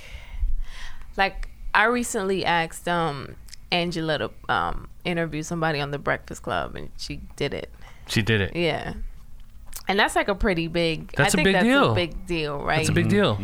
[1.17, 3.37] like I recently asked um
[3.71, 7.71] Angela to um interview somebody on the Breakfast Club, and she did it.
[8.07, 8.95] she did it Yeah.
[9.89, 11.11] And that's like a pretty big.
[11.17, 11.93] That's I a think big that's deal.
[11.93, 12.77] a big deal, right?
[12.77, 13.39] that's a big deal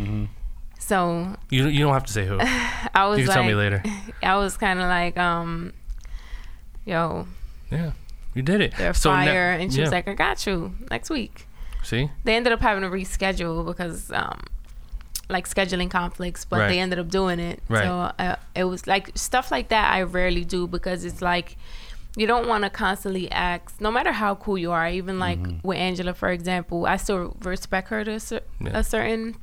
[0.89, 3.83] so you, you don't have to say who I was can like, tell me later
[4.23, 5.73] I was kind of like, um,
[6.85, 7.27] yo,
[7.71, 7.93] yeah
[8.35, 11.47] you did it they're So fire, and she was like, I got you next week.
[11.83, 14.45] see They ended up having to reschedule because, um,
[15.29, 16.69] like scheduling conflicts, but Right.
[16.69, 17.61] they ended up doing it.
[17.69, 17.85] Right.
[17.85, 19.93] So uh, it was like stuff like that.
[19.93, 21.57] I rarely do because it's like
[22.17, 24.89] you don't want to constantly ask, no matter how cool you are.
[24.89, 28.79] Even like with Angela, for example, I still respect her to a, cer- Yeah.
[28.79, 29.37] a certain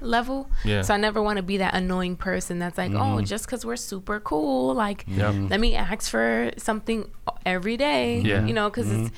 [0.00, 0.50] level.
[0.64, 0.82] Yeah.
[0.82, 3.24] So I never want to be that annoying person that's like, oh, mm-hmm.
[3.24, 5.32] just because we're super cool, like, Yep.
[5.34, 5.46] Mm-hmm.
[5.48, 7.10] let me ask for something
[7.46, 8.20] every day.
[8.20, 8.44] Yeah.
[8.44, 9.14] You know, because it's mm-hmm.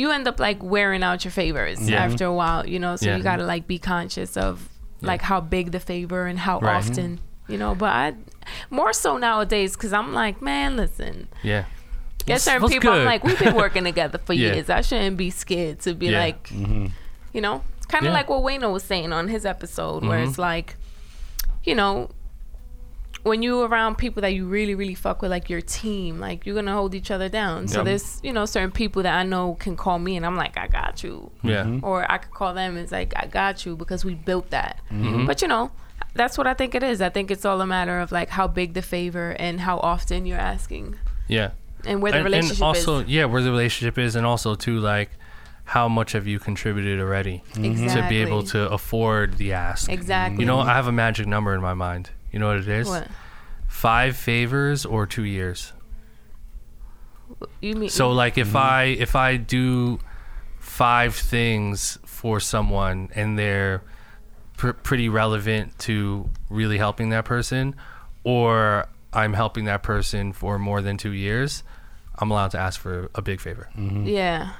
[0.00, 2.04] you end up like wearing out your favors Yeah.
[2.04, 2.66] after a while.
[2.66, 3.16] You know, so Yeah.
[3.16, 4.68] you gotta like be conscious of
[5.02, 6.76] like how big the favor and how Right.
[6.76, 7.20] often.
[7.48, 8.14] You know, but I
[8.70, 11.28] more so nowadays because I'm like, man, listen.
[11.42, 11.64] yeah
[12.26, 14.54] There's What's- certain what's people I'm like, we've been working together for Yeah.
[14.54, 14.68] years.
[14.70, 16.18] I shouldn't be scared to be Yeah.
[16.20, 18.18] like, you know, it's kind of Yeah.
[18.18, 20.28] like what Wayno was saying on his episode, where Mhm.
[20.28, 20.76] it's like,
[21.64, 22.10] you know,
[23.22, 26.54] when you around people that you really, really fuck with, like your team, like you're
[26.54, 27.66] gonna hold each other down.
[27.66, 30.56] So there's, you know, certain people that I know can call me, and I'm like,
[30.56, 33.74] I got you, yeah or I could call them and it's like, I got you
[33.76, 34.80] because we built that.
[34.92, 35.26] Mm-hmm.
[35.26, 35.70] But you know.
[36.14, 37.02] That's what I think it is.
[37.02, 40.24] I think it's all a matter of like how big the favor and how often
[40.24, 40.96] you're asking
[41.28, 41.50] yeah
[41.84, 43.08] and where the and, relationship and also is.
[43.08, 45.10] yeah where the relationship is and also too like
[45.66, 48.02] how much have you contributed already Exactly.
[48.02, 50.40] to be able to afford the ask Exactly.
[50.40, 52.88] you know i have a magic number in my mind you know what it is
[52.88, 53.08] What?
[53.68, 55.72] five favors or two years
[57.60, 58.56] You mean so like if mm-hmm.
[58.56, 59.98] i if i do
[60.58, 63.82] five things for someone and they're
[64.56, 67.74] pr- pretty relevant to really helping that person,
[68.24, 71.62] or I'm helping that person for more than two years,
[72.18, 73.68] I'm allowed to ask for a big favor.
[73.78, 74.06] Mm-hmm.
[74.08, 74.52] Yeah,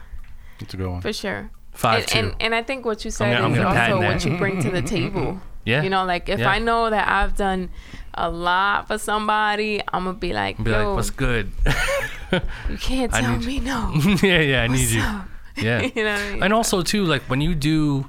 [0.61, 1.01] That's a good one.
[1.01, 1.51] for sure.
[1.73, 2.19] Five and, two.
[2.19, 4.25] and and I think what you said gonna- I'm is gonna also what that.
[4.25, 4.87] you bring to the mm-hmm.
[4.87, 5.21] table.
[5.21, 5.39] Mm-hmm.
[5.67, 5.83] Yeah.
[5.83, 6.51] You know, like if Yeah.
[6.51, 7.71] I know that I've done
[8.15, 11.51] a lot for somebody, I'm gonna be like, Be like, what's good?
[12.71, 13.93] you can't I tell need- me no.
[14.23, 15.03] yeah, yeah, I need you.
[15.03, 15.27] up?
[15.57, 15.83] Yeah.
[15.83, 16.43] you know what I mean?
[16.43, 18.09] and also too like when you do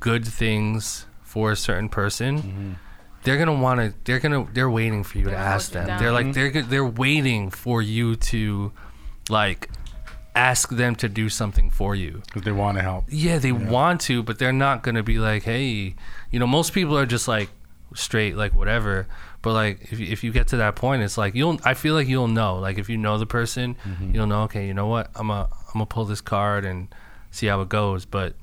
[0.00, 2.72] good things for a certain person mm-hmm.
[3.22, 5.98] they're gonna want to they're gonna they're waiting for you to They're ask them down.
[6.00, 8.72] they're like they're they're waiting for you to
[9.28, 9.70] like
[10.34, 12.22] ask them to do something for you.
[12.26, 13.04] Because they want to help.
[13.08, 15.94] yeah they want to but they're not gonna be like hey
[16.30, 17.48] you know most people are just like
[17.94, 19.06] straight like whatever.
[19.42, 21.94] But like if, you- if you get to that point it's like you'll i feel
[21.94, 22.56] like you'll know.
[22.58, 24.14] Like if you know the person mm-hmm.
[24.14, 25.10] you'll know okay you know what?
[25.14, 26.88] I'm a i'm gonna pull this card and
[27.30, 28.04] see how it goes.
[28.04, 28.34] But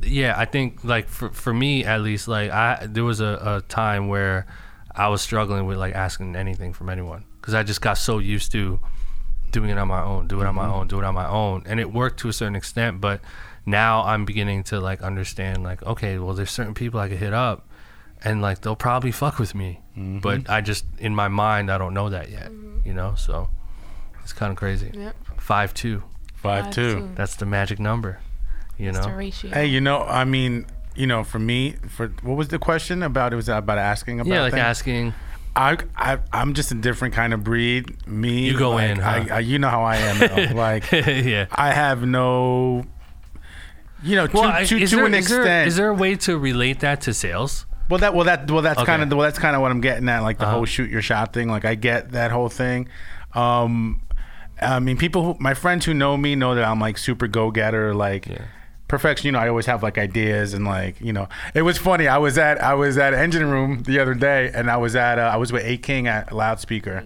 [0.00, 3.62] yeah i think like for, for me at least like i there was a, a
[3.68, 4.46] time where
[4.94, 8.52] i was struggling with like asking anything from anyone because i just got so used
[8.52, 8.78] to
[9.50, 10.72] doing it on my own do it on my mm-hmm.
[10.72, 13.20] own do it on my own and it worked to a certain extent but
[13.66, 17.32] now i'm beginning to like understand like okay well there's certain people i could hit
[17.32, 17.68] up
[18.24, 20.18] and like they'll probably fuck with me mm-hmm.
[20.18, 22.78] but i just in my mind i don't know that yet mm-hmm.
[22.86, 23.48] you know so
[24.22, 25.16] it's kind of crazy Yep.
[25.38, 26.02] five two
[26.34, 26.94] Five, Five, two.
[26.94, 27.10] two.
[27.16, 28.20] that's the magic number
[28.78, 29.18] you It's know.
[29.18, 33.32] Hey, you know, I mean, you know, for me, for what was the question about?
[33.32, 34.32] It was about asking about.
[34.32, 34.62] yeah like things?
[34.62, 35.14] asking
[35.58, 38.06] I, I, I'm just a different kind of breed.
[38.06, 39.24] Me, You go like, in, huh?
[39.30, 40.18] I, I, you know how I am.
[40.20, 40.54] Though.
[40.54, 42.84] like, yeah I have no,
[44.02, 45.66] you know, to, well, I- to, is, to there, an is extent.
[45.68, 48.78] is there a way to relate that to sales Well, that well that well that's
[48.78, 48.86] Okay.
[48.86, 50.54] kind of well that's kind of what I'm getting at, like the Uh-huh.
[50.56, 51.48] whole shoot your shot thing.
[51.48, 52.88] Like I get that whole thing.
[53.34, 54.02] Um,
[54.60, 57.50] I mean, people, who, my friends who know me know that I'm like super go
[57.50, 58.26] getter, like.
[58.26, 58.42] Yeah.
[58.88, 59.38] Perfection, you know.
[59.38, 61.28] I always have like ideas and like you know.
[61.54, 62.08] It was funny.
[62.08, 65.18] I was at I was at Engine Room the other day, and I was at
[65.18, 67.04] uh, I was with A King at Loudspeaker,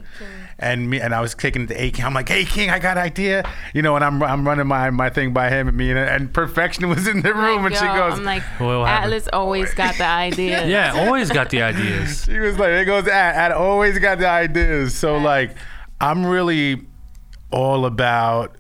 [0.61, 2.05] and me and I was kicking it to A King.
[2.05, 3.43] I'm like, Hey King, I got an idea,
[3.75, 3.97] you know.
[3.97, 7.09] And I'm I'm running my my thing by him and me, and, and Perfection was
[7.09, 9.05] in the room, Like, and she goes, I'm like, What will happen?
[9.07, 10.65] Atlas always got the idea.
[10.67, 14.29] yeah always got the ideas She was like, it goes at, at always got the
[14.29, 14.95] ideas.
[14.95, 15.57] So like,
[16.01, 16.83] I'm really
[17.51, 18.57] all about,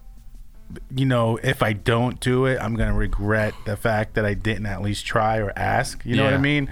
[0.94, 4.66] you know, if I don't do it, I'm gonna regret the fact that I didn't
[4.66, 6.04] at least try or ask.
[6.04, 6.70] You know what I mean?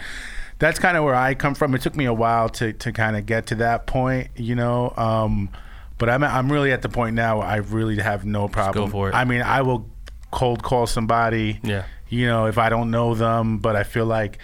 [0.59, 1.75] That's kind of where I come from.
[1.75, 4.29] It took me a while to to kind of get to that point.
[4.37, 4.93] You know.
[4.97, 5.51] Um,
[5.99, 7.39] but I'm I'm really at the point now.
[7.39, 8.87] Where I really have no problem.
[8.87, 9.15] Go for it.
[9.15, 9.89] I mean, I will
[10.31, 11.85] cold call somebody Yeah.
[12.09, 14.39] you know, if I don't know them, but I feel like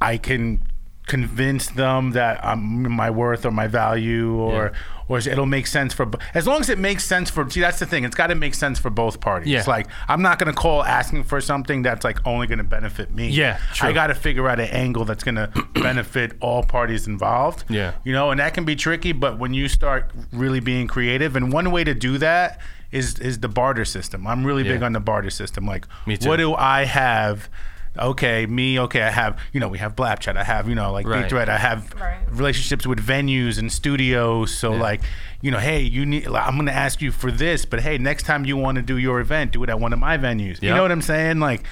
[0.00, 0.60] I can
[1.06, 4.72] convince them that I'm my worth or my value or
[5.10, 7.84] or it'll make sense for as long as it makes sense for see that's the
[7.86, 9.58] thing it's got to make sense for both parties Yeah.
[9.58, 12.64] it's like I'm not going to call asking for something that's like only going to
[12.64, 13.88] benefit me Yeah, true.
[13.88, 17.92] I got to figure out an angle that's going to benefit all parties involved Yeah.
[18.04, 21.52] you know and that can be tricky but when you start really being creative and
[21.52, 22.60] one way to do that
[22.92, 25.86] is is the barter system I'm really big on the barter system like
[26.24, 27.48] what do I have?
[27.98, 28.78] Okay, me.
[28.80, 29.38] Okay, I have.
[29.52, 30.36] You know, we have Blapchat.
[30.36, 30.68] I have.
[30.68, 31.22] You know, like Right.
[31.22, 31.48] Big Thread.
[31.48, 32.18] I have Right.
[32.30, 34.54] relationships with venues and studios.
[34.56, 34.80] So Yeah.
[34.80, 35.00] like,
[35.40, 36.26] you know, hey, you need.
[36.28, 38.96] like, I'm gonna ask you for this, but hey, next time you want to do
[38.96, 40.62] your event, do it at one of my venues.
[40.62, 41.40] You know what I'm saying?
[41.40, 41.62] Like.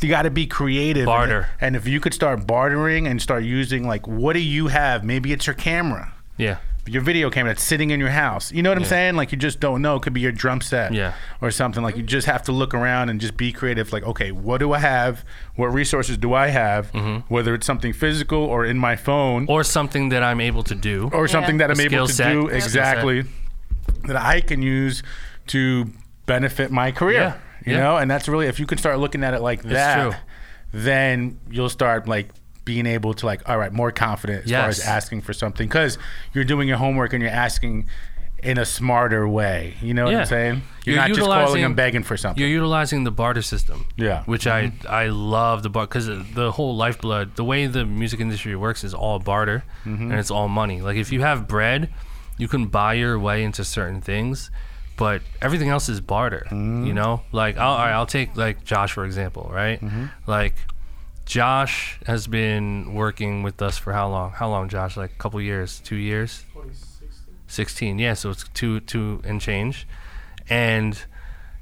[0.00, 1.06] You got to be creative.
[1.06, 1.48] Barter.
[1.60, 5.02] And if you could start bartering and start using, like, what do you have?
[5.02, 8.50] Maybe it's your camera yeah your video camera that's sitting in your house.
[8.50, 8.88] You know what I'm Yeah.
[8.88, 9.14] saying?
[9.16, 9.96] Like you just don't know.
[9.96, 10.92] It could be your drum set.
[10.92, 11.12] Yeah.
[11.40, 11.82] Or something.
[11.82, 13.92] Like you just have to look around and just be creative.
[13.92, 15.24] Like, okay, what do I have?
[15.54, 16.90] What resources do I have?
[16.92, 17.32] Mm-hmm.
[17.32, 21.08] Whether it's something physical or in my phone or, something that i'm able to do
[21.12, 22.32] Or something that I'm able to set.
[22.32, 23.24] do exactly
[24.08, 25.02] that I can use
[25.48, 25.86] to
[26.26, 27.20] benefit my career.
[27.20, 27.34] Yeah.
[27.64, 27.82] You Yeah.
[27.84, 30.12] know, and that's really if you can start looking at it like that, true.
[30.72, 32.30] then you'll start like
[32.64, 35.98] being able to like all right more confident as far as asking for something because
[36.32, 37.86] you're doing your homework and you're asking
[38.42, 41.76] in a smarter way you know what i'm saying you're, You're not just calling and
[41.76, 43.86] begging for something You're utilizing the barter system.
[43.96, 44.24] Yeah.
[44.24, 44.86] Which I mm-hmm.
[44.88, 48.94] I love the bar because the whole lifeblood, the way the music industry works is
[48.94, 50.10] all barter mm-hmm.
[50.10, 50.80] and it's all money.
[50.80, 51.92] Like if you have bread,
[52.36, 54.50] you can buy your way into certain things,
[54.96, 56.46] but everything else is barter.
[56.50, 56.94] You mm-hmm.
[56.94, 59.80] know, like I'll all right, I'll take like Josh for example, right?
[60.26, 60.56] Like
[61.24, 64.32] Josh has been working with us for how long?
[64.32, 64.96] How long, Josh?
[64.96, 66.44] Like a couple years, two years.
[67.48, 69.86] 16 yeah so it's two two and change.
[70.48, 70.98] And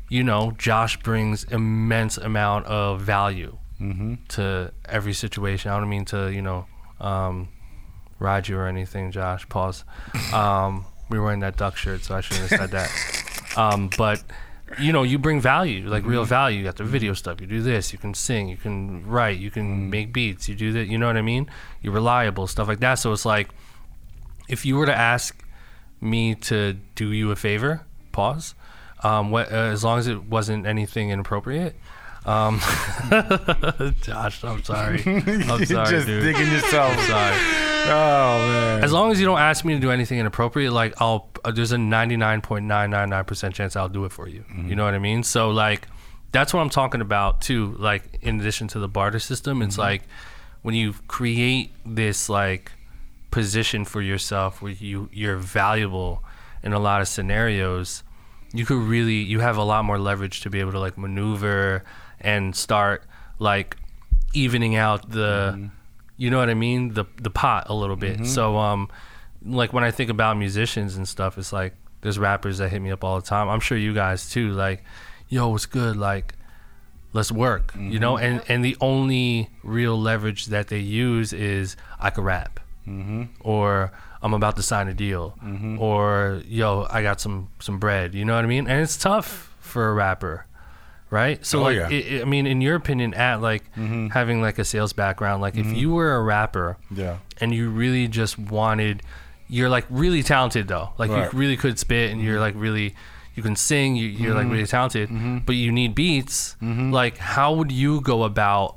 [0.08, 3.58] you know josh brings immense amount of value
[4.28, 5.70] to every situation.
[5.72, 6.66] I don't mean to you know
[7.00, 7.48] um
[8.20, 9.48] ride you or anything josh.
[9.48, 9.84] Pause.
[10.32, 13.58] Um we were wearing that duck shirt so i shouldn't have said that.
[13.58, 14.22] Um but
[14.78, 16.28] you know, you bring value, like real Mm-hmm.
[16.28, 16.58] value.
[16.58, 17.40] You got the video stuff.
[17.40, 17.92] You do this.
[17.92, 18.48] You can sing.
[18.48, 19.38] You can write.
[19.38, 19.90] You can Mm-hmm.
[19.90, 20.48] make beats.
[20.48, 20.86] You do that.
[20.88, 21.50] You know what I mean?
[21.82, 22.94] You're reliable, stuff like that.
[22.94, 23.48] So it's like,
[24.48, 25.44] if you were to ask
[26.00, 28.54] me to do you a favor, pause.
[29.02, 31.74] Um, what, uh, as long as it wasn't anything inappropriate.
[32.26, 32.60] Um,
[34.02, 35.02] Josh, I'm sorry.
[35.06, 36.22] I'm sorry, just dude.
[36.22, 36.98] digging yourself.
[37.06, 37.36] Sorry.
[37.86, 38.84] Oh man.
[38.84, 41.72] As long as you don't ask me to do anything inappropriate, like I'll, uh, there's
[41.72, 44.40] a 99.999% chance I'll do it for you.
[44.40, 44.68] Mm-hmm.
[44.68, 45.22] You know what I mean?
[45.22, 45.86] So like,
[46.32, 47.74] that's what I'm talking about too.
[47.78, 49.80] Like, in addition to the barter system, it's mm-hmm.
[49.80, 50.02] like
[50.62, 52.72] when you create this like
[53.30, 56.22] position for yourself where you you're valuable
[56.62, 58.02] in a lot of scenarios,
[58.52, 61.84] you could really you have a lot more leverage to be able to like maneuver
[62.20, 63.04] and start
[63.38, 63.76] like
[64.32, 65.66] evening out the mm-hmm.
[66.20, 68.26] You know what I mean the the pot a little bit.
[68.26, 68.88] So um
[69.44, 72.90] like when I think about musicians and stuff, it's like there's rappers that hit me
[72.90, 73.48] up all the time.
[73.48, 74.52] I'm sure you guys too.
[74.52, 74.84] Like,
[75.28, 75.96] yo, what's good?
[75.96, 76.34] Like,
[77.14, 77.72] let's work.
[77.78, 82.60] You know, and and the only real leverage that they use is I could rap,
[82.86, 83.24] mm-hmm.
[83.40, 85.38] or I'm about to sign a deal,
[85.78, 88.14] or yo, I got some some bread.
[88.14, 88.66] You know what I mean?
[88.66, 90.46] And it's tough for a rapper.
[91.10, 92.18] Right, so Oh, like, yeah.
[92.18, 94.08] i I mean, in your opinion, at like mm-hmm.
[94.08, 95.74] having like a sales background, like if mm-hmm.
[95.74, 97.18] you were a rapper, Yeah.
[97.40, 99.02] and you really just wanted
[99.48, 100.90] you're like really talented though.
[100.96, 101.32] Like Right.
[101.32, 102.42] you really could spit and you're mm-hmm.
[102.42, 102.94] like really
[103.34, 105.08] you can sing you, you're like really talented
[105.46, 106.56] but you need beats.
[106.60, 108.76] Like how would you go about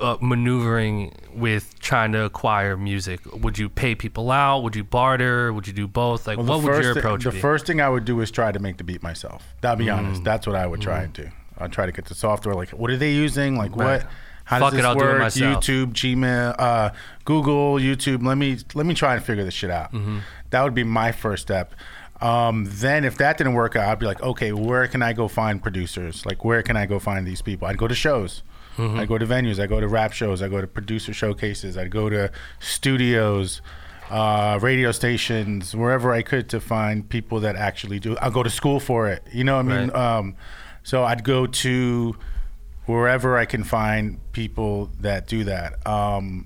[0.00, 5.52] uh, maneuvering with trying to acquire music would you pay people out would you barter
[5.52, 7.80] would you do both like Well, what would your approach approach the be first thing
[7.80, 9.42] I would do is try to make the beat myself.
[9.62, 9.96] I'll be Mm.
[9.98, 10.24] honest.
[10.24, 11.28] That's what I would try and do.
[11.58, 12.54] I'd try to get the software.
[12.54, 13.56] Like, what are they using?
[13.56, 14.02] Like, Right.
[14.02, 14.10] what?
[14.44, 15.18] How Fuck does it, this it work?
[15.20, 15.64] myself.
[15.64, 16.90] YouTube, Gmail, uh,
[17.24, 18.24] Google, YouTube.
[18.26, 19.92] Let me let me try and figure this shit out.
[19.92, 20.18] Mm-hmm.
[20.50, 21.74] That would be my first step.
[22.20, 25.28] Um, then, if that didn't work out, I'd be like, okay, where can I go
[25.28, 26.24] find producers?
[26.26, 27.66] Like, where can I go find these people?
[27.68, 28.42] I'd go to shows.
[28.76, 28.98] Mm-hmm.
[28.98, 29.58] I go to venues.
[29.62, 30.42] I go to rap shows.
[30.42, 31.76] I go to producer showcases.
[31.78, 33.62] I go to studios,
[34.10, 38.16] uh, radio stations, wherever I could to find people that actually do.
[38.18, 39.22] I'll go to school for it.
[39.32, 40.16] You know, what I mean, Right.
[40.18, 40.36] um,
[40.82, 42.16] so I'd go to
[42.86, 45.86] wherever I can find people that do that.
[45.86, 46.44] Um,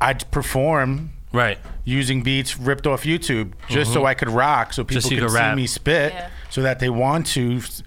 [0.00, 5.00] I'd perform right using beats ripped off YouTube just so I could rock, so people
[5.00, 5.08] Mm-hmm.
[5.08, 6.28] so could could see me spit, Yeah.
[6.50, 7.82] so that they want to s- s-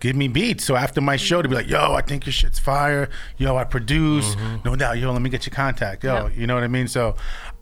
[0.00, 0.64] give me beats.
[0.64, 3.08] So after my show, to be like, "Yo, I think your shit's fire.
[3.38, 4.34] Yo, I produce.
[4.34, 4.56] Mm-hmm.
[4.68, 4.98] No doubt.
[4.98, 6.04] Yo, let me get your contact.
[6.04, 6.36] Yo, Yep.
[6.36, 7.16] you know what I mean." So,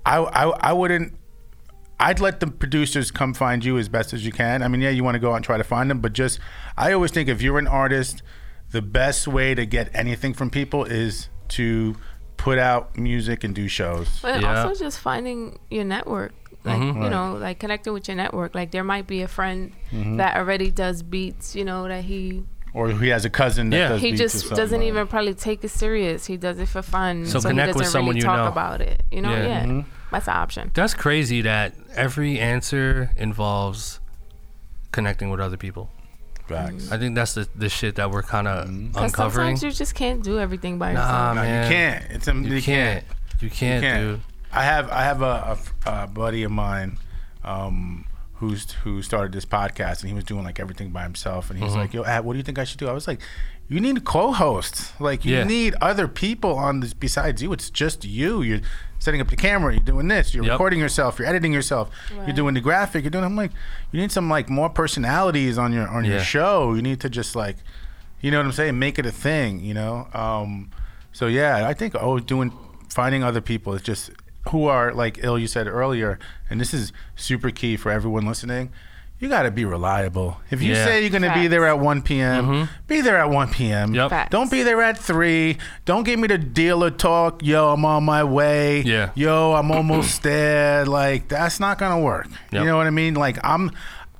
[0.07, 1.15] I, I I wouldn't.
[2.01, 4.63] I'd let the producers come find you as best as you can.
[4.63, 6.39] I mean, yeah, you want to go out and try to find them, but just
[6.77, 8.23] I always think if you're an artist,
[8.71, 11.97] the best way to get anything from people is to
[12.37, 14.21] put out music and do shows.
[14.23, 14.63] But Yeah.
[14.63, 16.33] also just finding your network.
[16.69, 17.03] Like, Mm-hmm.
[17.03, 18.55] you know, like connecting with your network.
[18.55, 20.17] Like there might be a friend Mm-hmm.
[20.19, 23.89] that already does beats, you know, that he Or he has a cousin that Yeah.
[23.89, 26.27] does he beats just something doesn't like even probably take it serious.
[26.27, 27.27] He does it for fun.
[27.27, 28.49] So So, connect he with doesn't someone really you talk know.
[28.49, 29.03] about it.
[29.11, 29.47] You know, Yeah.
[29.47, 29.65] yeah.
[29.65, 29.81] Mm-hmm.
[30.11, 30.71] That's an option.
[30.75, 34.01] that's crazy that every answer involves
[34.93, 35.91] connecting with other people
[36.47, 36.91] Facts.
[36.91, 39.57] I think that's the, the shit that we're kind of Because uncovering.
[39.59, 41.35] sometimes you just can't do everything by Nah, yourself.
[41.37, 41.63] No, man.
[41.65, 42.05] you can't.
[42.11, 43.05] It's a, You can't.
[43.41, 44.01] You can't, You can't.
[44.01, 44.21] dude.
[44.53, 46.99] I have I have a, a, a buddy of mine
[47.45, 51.59] um, who's who started this podcast and he was doing like everything by himself and
[51.59, 51.79] he's Mm-hmm.
[51.81, 53.21] like, "Yo, Ad, what do you think I should do?" I was like,
[53.69, 54.93] "You need co-hosts.
[55.01, 55.45] Like you Yeah.
[55.45, 57.53] need other people on this besides you.
[57.53, 58.43] It's just you.
[58.43, 58.61] You're
[58.99, 59.73] setting up the camera.
[59.75, 60.35] You're doing this.
[60.35, 60.53] You're Yep.
[60.53, 61.19] recording yourself.
[61.19, 61.91] You're editing yourself.
[62.27, 63.05] You're doing the graphic.
[63.05, 63.25] You're doing.
[63.25, 63.53] I'm like,
[63.93, 66.75] you need some like more personalities on your on your show.
[66.75, 67.57] You need to just like,
[68.21, 68.79] you know what I'm saying?
[68.79, 69.61] Make it a thing.
[69.61, 70.09] You know.
[70.15, 70.71] Um,
[71.13, 72.53] so yeah, I think oh, doing
[72.89, 74.11] finding other people is just
[74.51, 76.19] who are like ill you said earlier,
[76.51, 78.71] and this is super key for everyone listening.
[79.21, 80.41] You got to be reliable.
[80.49, 80.85] If you Yeah.
[80.85, 81.41] say you're going to mm-hmm.
[81.41, 83.93] be there at 1 p.m., be there at 1 p.m.
[83.93, 84.11] Yep.
[84.11, 84.31] Facts.
[84.31, 85.59] Don't be there at 3.
[85.85, 87.43] Don't give me the dealer talk.
[87.43, 88.83] Yo, I'm on my way.
[88.83, 89.11] Yeah.
[89.17, 90.87] Yo, I'm almost there.
[90.87, 92.29] Like that's not going to work.
[92.53, 92.61] Yep.
[92.61, 93.15] You know what I mean?
[93.15, 93.73] Like I'm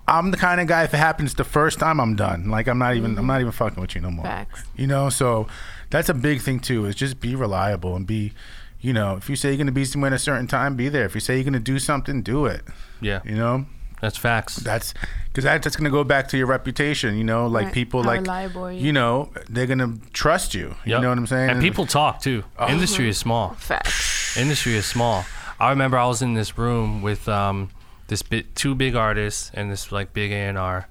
[0.09, 2.51] I'm the kind of guy if it happens the first time I'm done.
[2.51, 4.25] Like I'm not even I'm not even fucking with you no more.
[4.25, 4.65] Facts.
[4.75, 5.47] You know, so
[5.91, 6.87] that's a big thing too.
[6.87, 8.33] Is just be reliable and be,
[8.81, 11.05] you know, if you say you're gonna be somewhere at a certain time, be there.
[11.05, 12.63] If you say you're gonna do something, do it.
[13.01, 13.67] Yeah, You know,
[14.01, 14.57] that's facts.
[14.57, 14.95] that's
[15.27, 17.17] because that, that's gonna go back to your reputation.
[17.19, 17.75] You know, like Right.
[17.75, 18.87] people How like reliable you?
[18.87, 20.75] you know they're gonna trust you.
[20.85, 21.51] You know what I'm saying?
[21.51, 22.45] And people talk too.
[22.69, 23.51] Industry is small.
[23.59, 24.37] Facts.
[24.37, 25.25] Industry is small.
[25.61, 27.71] I remember I was in this room with um,
[28.07, 30.89] this bit two big artists and this like big A and R,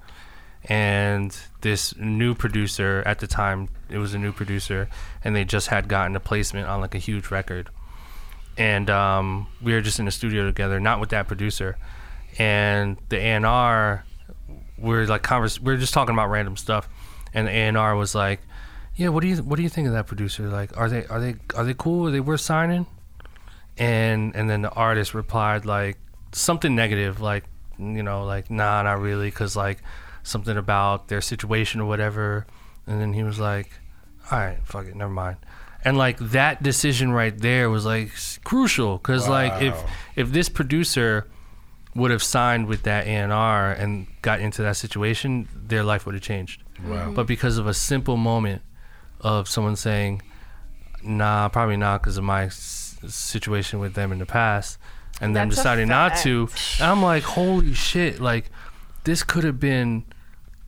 [0.64, 3.68] and this new producer at the time.
[3.88, 4.88] It was a new producer,
[5.24, 7.70] and they just had gotten a placement on like a huge record,
[8.58, 11.78] and um, we were just in the studio together, not with that producer,
[12.38, 14.04] and the A and R
[14.80, 16.88] we're like convers we are just talking about random stuff,
[17.34, 18.40] and the A&R was like,
[18.96, 20.48] "Yeah, what do you what do you think of that producer?
[20.48, 22.08] Like, are they are they are they cool?
[22.08, 22.86] Are they worth signing?"
[23.76, 25.98] And and then the artist replied like
[26.32, 27.44] something negative, like
[27.78, 29.82] you know, like nah, not really, because like
[30.22, 32.46] something about their situation or whatever.
[32.86, 33.70] And then he was like,
[34.30, 35.36] "All right, fuck it, never mind."
[35.84, 38.10] And like that decision right there was like
[38.44, 39.80] crucial because like if
[40.16, 41.26] if this producer
[41.94, 46.22] would have signed with that A&R and got into that situation, their life would have
[46.22, 46.62] changed.
[46.82, 46.96] Wow.
[46.96, 47.14] Mm-hmm.
[47.14, 48.62] But because of a simple moment
[49.20, 50.22] of someone saying,
[51.02, 54.78] "Nah, probably not," because of my s- situation with them in the past,
[55.20, 56.48] and them That's a deciding not to,
[56.80, 58.50] and I'm like, "Holy shit!" Like,
[59.04, 60.04] this could have been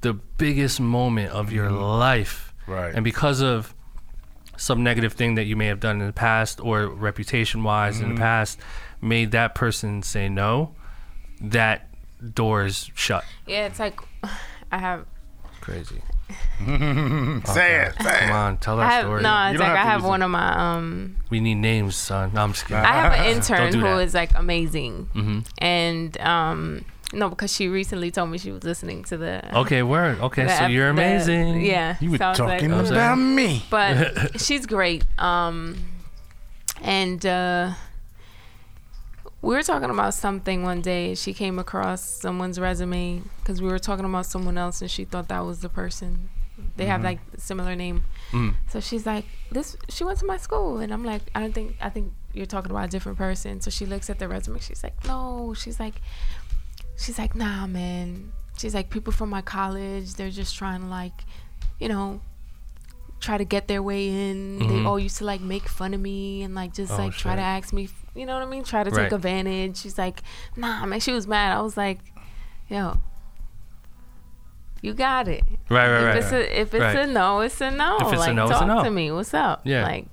[0.00, 1.80] the biggest moment of your mm-hmm.
[1.80, 2.94] life, Right.
[2.94, 3.74] And because of
[4.60, 8.14] some negative thing that you may have done in the past or reputation wise in
[8.14, 8.58] the past
[9.00, 10.74] made that person say no,
[11.40, 11.88] that
[12.34, 13.24] door is shut.
[13.46, 13.98] Yeah, it's like
[14.72, 15.06] I have.
[15.62, 16.02] Crazy.
[16.60, 17.94] Say it.
[18.00, 19.22] Say Come on, tell I that have story.
[19.22, 19.46] no.
[19.48, 20.26] It's don't like have I have one it.
[20.26, 21.16] of my um.
[21.30, 22.32] We need names, son.
[22.34, 22.84] No, I'm just kidding.
[22.84, 23.98] I have an intern do who that.
[24.02, 25.46] is like amazing, Mhm.
[25.58, 29.58] and um, no, because she recently told me she was listening to the.
[29.60, 30.20] Okay, word.
[30.20, 31.60] Okay, the so you're the- amazing.
[31.62, 33.64] yeah, You were so I was like, talking I'm about me.
[33.70, 35.04] but she's great.
[35.18, 35.76] Um,
[36.82, 37.72] and uh,
[39.42, 41.14] we were talking about something one day.
[41.14, 45.28] She came across someone's resume because we were talking about someone else, and she thought
[45.28, 46.28] that was the person.
[46.76, 48.04] They have like a similar name.
[48.32, 48.54] Mm.
[48.68, 51.76] So she's like, "This." She went to my school, and I'm like, "I don't think.
[51.80, 54.60] I think you're talking about a different person." So she looks at the resume.
[54.60, 56.02] She's like, "No." She's like,
[57.00, 61.24] "She's like, nah, man." She's like, "People from my college, they're just trying to like,
[61.78, 62.20] you know,
[63.20, 64.58] try to get their way in.
[64.58, 64.86] They Mhm.
[64.86, 67.42] all used to like make fun of me and like just Oh, like try to
[67.42, 68.64] ask me, you know what I mean?
[68.64, 69.04] Try to Right.
[69.04, 70.22] take advantage." She's like,
[70.56, 71.56] "Nah, man." She was mad.
[71.56, 71.98] I was like,
[72.68, 72.98] "Yo."
[74.82, 75.42] You got it.
[75.68, 76.16] Right, right, if right.
[76.16, 76.96] it's a if it's Right.
[76.96, 77.96] a no, it's a no.
[77.96, 78.84] If it's a like no, it's a talk no.
[78.84, 79.10] to me.
[79.12, 79.60] What's up?
[79.64, 79.82] Yeah.
[79.84, 80.06] Like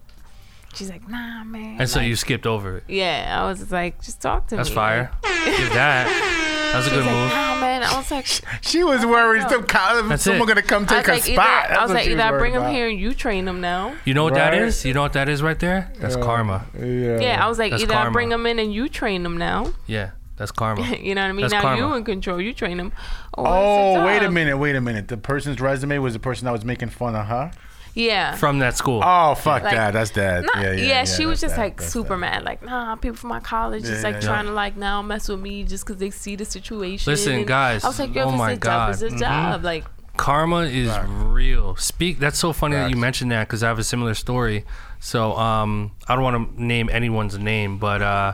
[0.74, 1.78] she's like, nah, man.
[1.80, 2.84] And so you skipped over it.
[2.90, 4.76] Yeah, I was like, just talk to That's me.
[4.76, 5.12] That's fire.
[5.58, 6.44] Give that.
[6.72, 7.30] That was a She's good like, move.
[7.30, 7.84] nah, man.
[7.84, 8.26] I was like,
[8.62, 9.50] She was worried no.
[9.50, 10.54] some college, That's someone it.
[10.54, 11.38] gonna come I take was her like, spot.
[11.48, 12.74] either, That's I was like, she either I worried bring him about.
[12.74, 13.96] here and you train him now.
[14.06, 14.62] You know what that Right.
[14.64, 14.86] is?
[14.86, 15.92] You know what that is right there?
[16.00, 16.66] That's karma.
[16.78, 17.20] Yeah.
[17.20, 19.74] Yeah, I was like, That's either I bring him in and you train him now.
[19.88, 20.82] Yeah, that's karma.
[21.02, 21.42] you know what I mean?
[21.42, 21.88] That's now karma.
[21.88, 22.40] you in control.
[22.42, 22.92] You train him.
[23.34, 25.08] Or oh, oh, wait a minute, wait a minute.
[25.08, 27.52] The person's resume was the person that was making fun of her.
[27.98, 28.36] Yeah.
[28.36, 29.02] From that school.
[29.04, 29.94] Oh, fuck Like- that.
[29.94, 30.46] That's dead.
[30.46, 32.18] Nah, yeah, yeah, yeah, she was just that, like that's super that.
[32.18, 32.44] mad.
[32.44, 34.52] Like, nah, people from my college just Yeah, like yeah, trying yeah.
[34.52, 37.12] to like now mess with me just because they see the situation.
[37.12, 38.90] Listen, And guys, I was like, yo, oh if it's my a job, God.
[38.92, 39.20] it's a Mhm.
[39.20, 39.64] job.
[39.64, 39.86] Like,
[40.16, 41.08] karma is Facts.
[41.10, 41.76] real.
[41.76, 42.20] Speak.
[42.20, 44.64] That's so funny that you mentioned that because I have a similar story.
[45.00, 48.34] So um, I don't want to name anyone's name, but uh,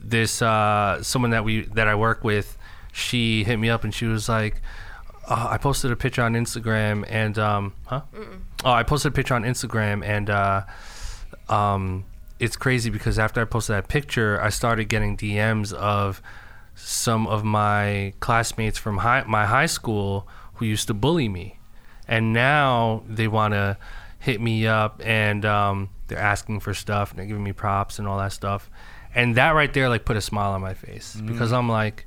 [0.00, 2.56] this uh, someone that we that I work with,
[2.92, 4.60] she hit me up and she was like,
[5.28, 8.02] uh, I posted a picture on Instagram and um, huh?
[8.64, 10.62] Oh, I posted a picture on Instagram and uh,
[11.48, 12.04] um,
[12.38, 16.22] it's crazy because after I posted that picture, I started getting DMs of
[16.74, 21.58] some of my classmates from high, my high school who used to bully me,
[22.06, 23.76] and now they want to
[24.20, 28.08] hit me up and um, they're asking for stuff and they're giving me props and
[28.08, 28.70] all that stuff,
[29.14, 31.16] and that right there like put a smile on my face.
[31.16, 32.06] Because I'm like,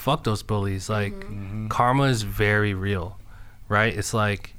[0.00, 0.88] fuck those bullies.
[0.88, 1.34] Like mm-hmm.
[1.34, 1.68] Mm-hmm.
[1.68, 3.18] karma is very real,
[3.68, 3.96] right?
[3.96, 4.54] It's like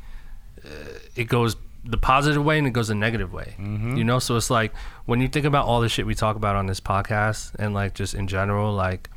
[0.64, 3.56] uh, it goes the positive way and it goes the negative way.
[3.60, 3.98] Mm-hmm.
[3.98, 4.72] You know, so it's like
[5.06, 7.96] when you think about all the shit we talk about on this podcast and like
[7.96, 9.10] just in general, like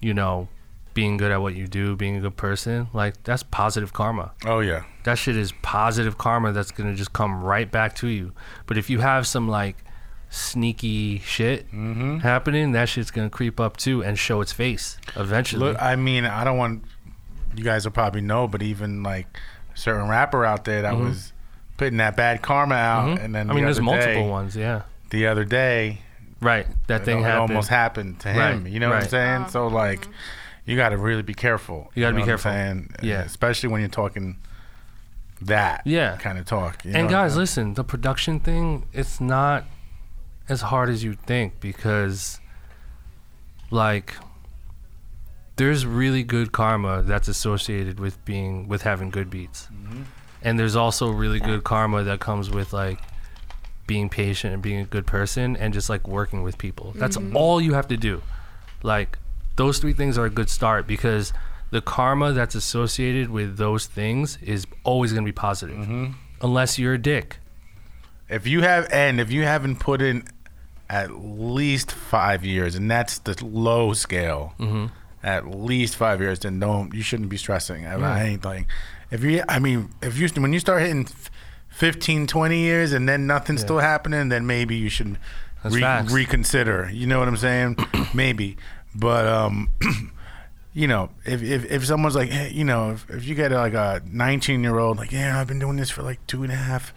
[0.00, 0.48] you know,
[0.94, 4.32] being good at what you do, being a good person, like that's positive karma.
[4.46, 4.84] Oh yeah.
[5.04, 8.32] That shit is positive karma that's gonna just come right back to you.
[8.66, 9.76] But if you have some like
[10.32, 12.18] sneaky shit mm-hmm.
[12.18, 15.66] happening, that shit's gonna creep up too and show its face eventually.
[15.66, 16.84] Look, I mean, I don't want
[17.54, 19.26] you guys will probably know, but even like
[19.74, 21.04] a certain rapper out there that mm-hmm.
[21.04, 21.32] was
[21.76, 23.24] putting that bad karma out, Mhm.
[23.24, 24.82] and then I mean, the there's other multiple day, ones, yeah.
[25.10, 26.00] The other day,
[26.40, 27.50] Right, that it, thing it happened.
[27.50, 28.64] almost happened to him.
[28.64, 29.10] Right, You know what I'm right.
[29.10, 29.48] saying?
[29.48, 29.68] So oh.
[29.68, 30.12] like, mm-hmm.
[30.64, 31.90] you got to really be careful.
[31.94, 32.50] You gotta know be what I'm careful.
[32.52, 32.94] saying?
[33.02, 33.20] Yeah.
[33.22, 34.38] especially when you're talking
[35.42, 36.16] that Yeah.
[36.16, 36.84] kind of talk.
[36.84, 39.64] you know and what I'm guys, listen, the production thing, it's not
[40.48, 42.40] as hard as you think because,
[43.70, 44.14] like,
[45.56, 50.02] there's really good karma that's associated with being with having good beats, mm-hmm.
[50.42, 52.98] and there's also really good karma that comes with like
[53.86, 56.92] being patient and being a good person and just like working with people.
[56.96, 57.36] That's mm-hmm.
[57.36, 58.22] all you have to do.
[58.82, 59.18] Like,
[59.56, 61.32] those three things are a good start because
[61.70, 66.12] the karma that's associated with those things is always going to be positive mm-hmm.
[66.40, 67.38] unless you're a dick.
[68.32, 70.24] If you have and if you haven't put in
[70.90, 74.86] at least five years, and that's the low scale, Mm-hmm.
[75.22, 77.86] at least five years, then don't you shouldn't be stressing.
[77.86, 78.36] I, I Yeah.
[78.44, 78.66] like
[79.10, 79.42] if you.
[79.48, 81.30] I mean, if you when you start hitting f-
[81.70, 83.66] 15, 20 years and then nothing's Yeah.
[83.66, 85.18] still happening, then maybe you should
[85.64, 86.90] re- reconsider.
[86.92, 87.76] You know what I'm saying?
[88.14, 88.56] maybe,
[88.94, 89.68] but um.
[90.74, 93.74] You know, if, if, if someone's like, hey, you know, if, if you get like
[93.74, 96.56] a 19 year old, like, yeah, I've been doing this for like two and a
[96.56, 96.94] half,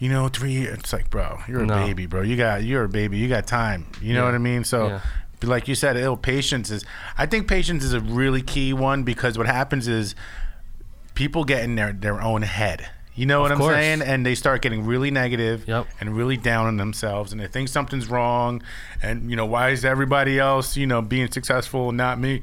[0.00, 0.78] you know, three years.
[0.80, 1.86] It's like, bro, you're a No.
[1.86, 2.22] baby, bro.
[2.22, 3.18] You got, you're a baby.
[3.18, 3.86] You got time.
[4.00, 4.24] You know Yeah.
[4.26, 4.64] what I mean?
[4.64, 5.00] So, Yeah.
[5.44, 6.84] like you said, ill patience is.
[7.16, 10.14] I think patience is a really key one because what happens is
[11.14, 12.88] people get in their their own head.
[13.14, 13.74] You know what Of I'm course.
[13.74, 14.00] saying?
[14.02, 15.86] And they start getting really negative Yep.
[16.00, 18.62] and really down on themselves, and they think something's wrong.
[19.02, 22.40] And you know, why is everybody else, you know, being successful and not me?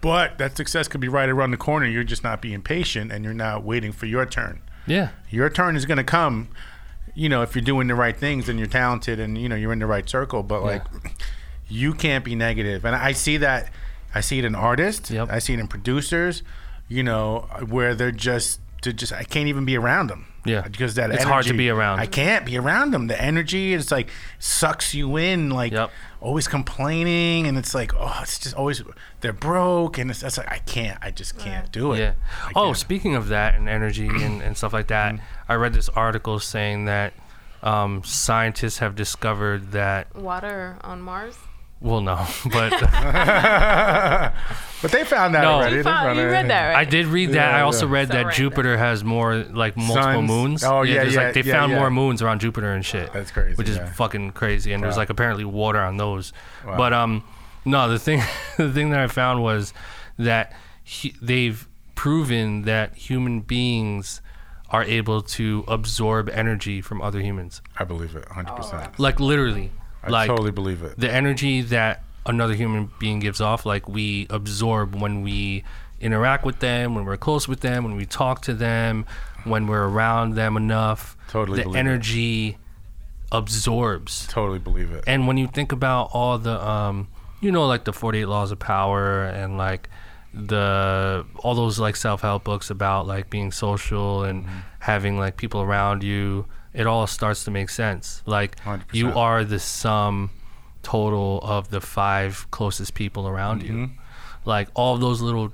[0.00, 1.86] But that success could be right around the corner.
[1.86, 5.10] You're just not being patient, and you're not waiting for your turn Yeah.
[5.30, 6.48] your turn is going to come
[7.14, 9.72] you know if you're doing the right things and you're talented and you know you're
[9.72, 10.82] in the right circle but like
[11.68, 12.82] you can't be negative.
[12.82, 13.70] negative and i see that
[14.14, 15.28] i see it in artists Yep.
[15.30, 16.42] i see it in producers
[16.88, 20.60] you know where they're just to just i can't even be around them Yeah.
[20.62, 22.00] because that It's hard to be around.
[22.00, 25.90] i can't be around them the energy is like sucks you in like Yep.
[26.20, 28.82] always complaining and it's like oh it's just always
[29.20, 32.12] they're broke and it's, it's like i can't i just can't do it Yeah.
[32.44, 32.76] I Oh, can't.
[32.76, 35.18] speaking of that and energy and, and stuff like that,
[35.48, 37.14] I read this article saying that
[37.62, 40.14] um, scientists have discovered that.
[40.14, 41.36] Water on Mars.
[41.80, 42.16] Well, no,
[42.50, 42.70] but
[44.82, 45.52] but they found that No.
[45.54, 46.28] already You, They found, found you it.
[46.30, 46.76] read that, right?
[46.76, 47.50] I did read that.
[47.52, 47.92] Yeah, I also yeah.
[47.92, 48.34] read So that random.
[48.36, 50.28] Jupiter has more like multiple Suns.
[50.28, 50.64] moons.
[50.64, 51.78] Oh, yeah, there's yeah, like they yeah, found yeah.
[51.78, 53.12] more moons around Jupiter and shit.
[53.12, 53.92] That's crazy, Which is yeah.
[53.92, 54.72] fucking crazy.
[54.72, 56.32] And there's like apparently water on those.
[56.66, 56.76] Wow.
[56.76, 57.22] But um,
[57.64, 58.22] no, the thing
[58.56, 59.72] the thing that I found was
[60.18, 60.52] that
[60.82, 64.20] he, they've proven that human beings
[64.70, 67.62] are able to absorb energy from other humans.
[67.78, 68.98] I believe it, hundred percent.
[68.98, 69.70] Like literally,
[70.06, 70.98] I like totally believe it.
[70.98, 75.64] the energy that another human being gives off, like we absorb when we
[76.00, 79.04] interact with them, when we're close with them, when we talk to them,
[79.44, 81.16] when we're around them enough.
[81.28, 81.78] Totally the believe it.
[81.80, 82.58] energy
[83.32, 84.26] absorbs.
[84.28, 85.04] Totally believe it.
[85.06, 87.08] And when you think about all the, um,
[87.40, 89.88] you know, like the 48 laws of power and like
[90.32, 94.58] the all those like self-help books about like being social and Mm-hmm.
[94.80, 98.22] having like people around you, it all starts to make sense.
[98.26, 98.56] Like
[98.92, 99.16] you 100%.
[99.16, 100.30] are the sum
[100.82, 103.72] total of the five closest people around you.
[103.72, 103.98] Mm-hmm.
[104.44, 105.52] Like all of those little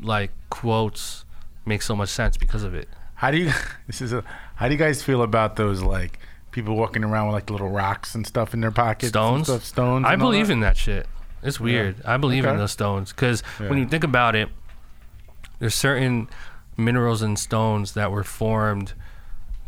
[0.00, 1.24] like quotes
[1.66, 2.88] make so much sense because of it.
[3.16, 3.52] How do you?
[3.86, 4.24] This is a.
[4.54, 6.18] How do you guys feel about those like
[6.52, 9.08] people walking around with like little rocks and stuff in their pockets?
[9.10, 9.46] stones.
[9.48, 10.06] stuff, stones.
[10.06, 10.52] I believe that?
[10.54, 11.06] in that shit.
[11.42, 11.96] It's weird.
[12.04, 12.58] I believe in Okay.
[12.58, 14.48] those stones because when you think about it,
[15.58, 16.28] there's certain
[16.76, 18.92] minerals and stones that were formed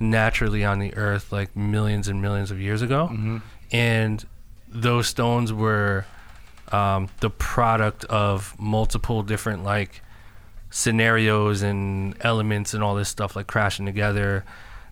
[0.01, 3.39] naturally on the earth like millions and millions of years ago, Mm-hmm.
[3.71, 4.25] and
[4.69, 6.07] those stones were
[6.71, 10.01] um, the product of multiple different like
[10.71, 14.43] scenarios and elements and all this stuff like crashing together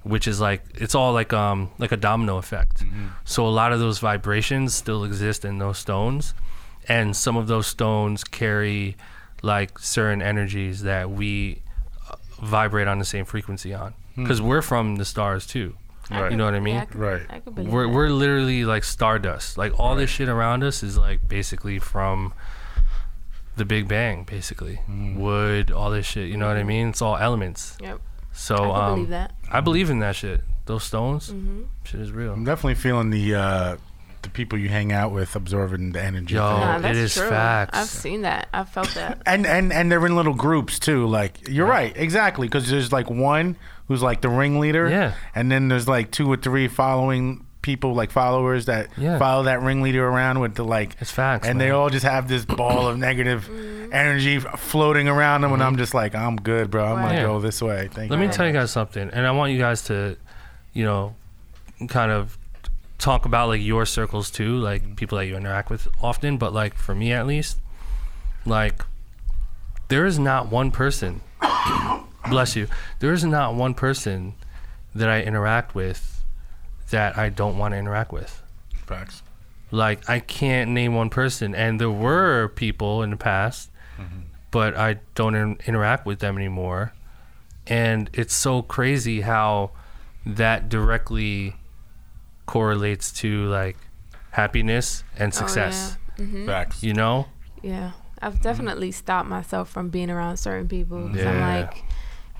[0.02, 2.82] which is like it's all like um like a domino effect.
[3.26, 6.32] So a lot of those vibrations still exist in those stones.
[6.88, 8.96] And some of those stones carry
[9.42, 11.60] like certain energies that we
[12.10, 15.76] uh, vibrate on the same frequency on because we're from the stars too
[16.10, 16.32] Right.
[16.32, 17.22] you know what i mean Yeah, I could, Right.
[17.30, 17.92] I could believe we're, that.
[17.94, 22.32] we're literally like stardust like all this shit around us is like basically from
[23.56, 24.80] the big bang basically
[25.16, 28.00] wood all this shit you know what i mean it's all elements Yep.
[28.32, 29.34] so I could um believe that.
[29.50, 31.62] i believe in that shit those stones Mm-hmm.
[31.84, 33.76] shit is real I'm definitely feeling the uh
[34.22, 36.34] the people you hang out with absorbing the energy.
[36.34, 36.46] Yo.
[36.46, 36.60] thing.
[36.60, 37.30] Nah, it that's is true.
[37.30, 37.70] facts.
[37.78, 38.48] I've seen that.
[38.52, 39.22] I've felt that.
[39.26, 41.06] and and and they're in little groups too.
[41.06, 43.56] Like you're right, exactly, because there's like one
[43.90, 45.14] who's like the ringleader, Yeah.
[45.34, 49.18] and then there's like two or three following people, like followers that Yeah.
[49.18, 50.94] follow that ringleader around with the like.
[51.00, 53.92] It's facts, and they all just have this ball of negative mm-hmm.
[53.92, 56.84] energy floating around them, and I'm just like, I'm good, bro.
[56.84, 57.02] I'm Right.
[57.08, 57.22] gonna Yeah.
[57.24, 57.88] go this way.
[57.92, 58.16] Thank you.
[58.16, 60.16] Let me tell you guys something, and I want you guys to,
[60.72, 61.16] you know,
[61.88, 62.38] kind of
[62.98, 66.36] talk about like your circles too, like people that you interact with often.
[66.38, 67.58] But like for me at least,
[68.46, 68.84] like
[69.88, 71.22] there is not one person,
[72.30, 72.66] bless you,
[73.00, 74.34] there is not one person
[74.94, 76.24] that I interact with
[76.90, 78.42] that I don't want to interact with.
[78.86, 79.22] Facts.
[79.70, 84.20] Like I can't name one person, and there were people in the past, mm-hmm.
[84.50, 86.92] but I don't in- interact with them anymore.
[87.66, 89.70] And it's so crazy how
[90.26, 91.54] that directly
[92.46, 93.76] correlates to like
[94.32, 95.96] happiness and oh, success.
[95.96, 96.24] Oh, yeah.
[96.24, 96.46] Mm-hmm.
[96.46, 96.82] Facts.
[96.82, 97.26] You know?
[97.62, 100.98] Yeah, I've definitely stopped myself from being around certain people.
[101.08, 101.60] 'cause I'm Yeah.
[101.60, 101.84] like,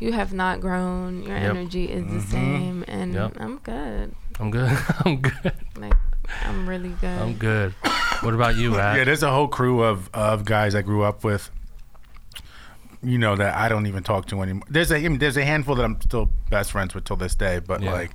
[0.01, 1.23] you have not grown.
[1.23, 1.51] Your Yep.
[1.51, 2.31] energy is the mm-hmm.
[2.31, 3.37] same, and Yep.
[3.39, 4.15] I'm good.
[4.41, 4.79] I'm good.
[5.05, 5.53] I'm good.
[5.77, 5.95] Like,
[6.45, 7.19] I'm really good.
[7.19, 7.73] I'm good.
[8.23, 8.97] What about you, Ad?
[8.97, 11.51] Yeah, there's a whole crew of, of guys I grew up with.
[13.03, 14.65] You know that I don't even talk to anymore.
[14.69, 17.35] There's a I mean, there's a handful that I'm still best friends with till this
[17.35, 17.93] day, but Yeah.
[17.93, 18.11] like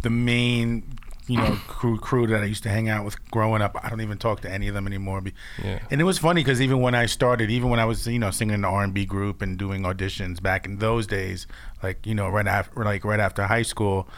[0.00, 0.84] the main
[1.28, 4.00] you know crew crew that I used to hang out with growing up, I don't
[4.00, 5.22] even talk to any of them anymore.
[5.62, 5.78] Yeah.
[5.90, 8.30] And it was funny because even when I started, even when I was you know
[8.30, 11.46] singing in the R&B group and doing auditions back in those days,
[11.82, 14.08] like you know right after like right after high school.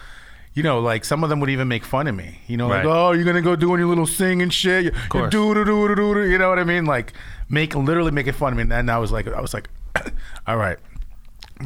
[0.57, 2.38] You know, like some of them would even make fun of me.
[2.46, 2.84] You know, Right.
[2.86, 4.84] like, oh, you're gonna go doing your little singing shit.
[4.84, 6.30] You, do do do do do.
[6.30, 6.84] You know what I mean?
[6.84, 7.12] Like,
[7.48, 8.62] make literally making fun of me.
[8.62, 9.68] And then I was like, I was like,
[10.46, 10.78] all right,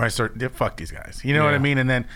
[0.00, 1.20] I start yeah, fuck these guys.
[1.22, 1.76] You know what I mean?
[1.76, 2.06] And then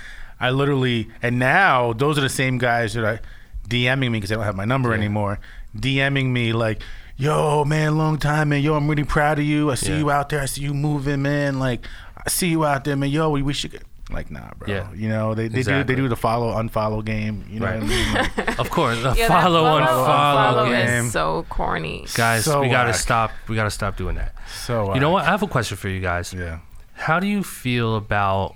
[0.43, 3.20] I literally, and now those are the same guys that are
[3.68, 5.38] DMing me because they don't have my number anymore.
[5.76, 6.82] DMing me like,
[7.16, 8.61] yo, man, long time, man.
[8.62, 9.70] Yo, I'm really proud of you.
[9.70, 9.99] I see Yeah.
[9.99, 10.40] you out there.
[10.40, 11.59] I see you moving, man.
[11.59, 11.86] Like,
[12.16, 13.09] I see you out there, man.
[13.11, 13.84] Yo, we, we should get.
[14.11, 14.68] Like nah, bro.
[14.68, 14.93] Yeah.
[14.93, 15.84] You know they, they Exactly.
[15.84, 17.47] do they do the follow unfollow game.
[17.49, 17.80] You know Right.
[17.80, 18.12] what I mean?
[18.14, 21.07] Like, Of course, the Yeah, that follow follow, unfollow unfollow game.
[21.07, 22.05] is so corny.
[22.14, 22.97] Guys, So we gotta whack.
[22.97, 23.30] stop.
[23.49, 24.34] We gotta stop doing that.
[24.66, 25.22] so You know what?
[25.24, 26.34] I have a question for you guys.
[26.34, 26.59] Yeah.
[26.93, 28.55] How do you feel about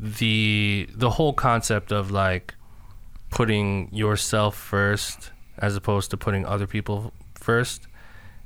[0.00, 2.54] the the whole concept of like
[3.30, 7.88] putting yourself first as opposed to putting other people first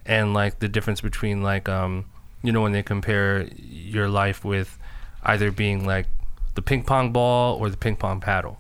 [0.07, 2.07] and like the difference between like um
[2.43, 4.79] you know when they compare your life with
[5.25, 6.07] either being like
[6.55, 8.59] the ping pong ball or the ping pong paddle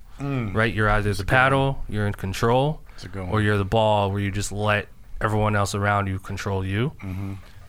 [0.52, 0.72] right?
[0.72, 4.52] You're either the paddle you're in control That's or you're the ball where you just
[4.52, 4.86] let
[5.20, 6.92] everyone else around you control you.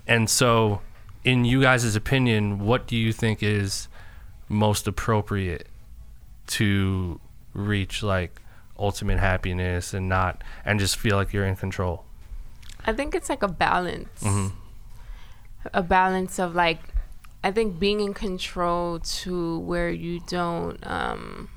[0.05, 0.81] And so
[1.23, 3.87] in you guys' opinion what do you think is
[4.53, 5.67] most appropriate
[6.47, 7.19] to
[7.53, 8.41] reach like
[8.79, 12.05] ultimate happiness and not and just feel like you're in control
[12.85, 14.21] I think it's like a balance.
[14.21, 14.55] Mm-hmm.
[15.73, 16.79] A balance of like
[17.43, 21.49] I think being in control to where you don't um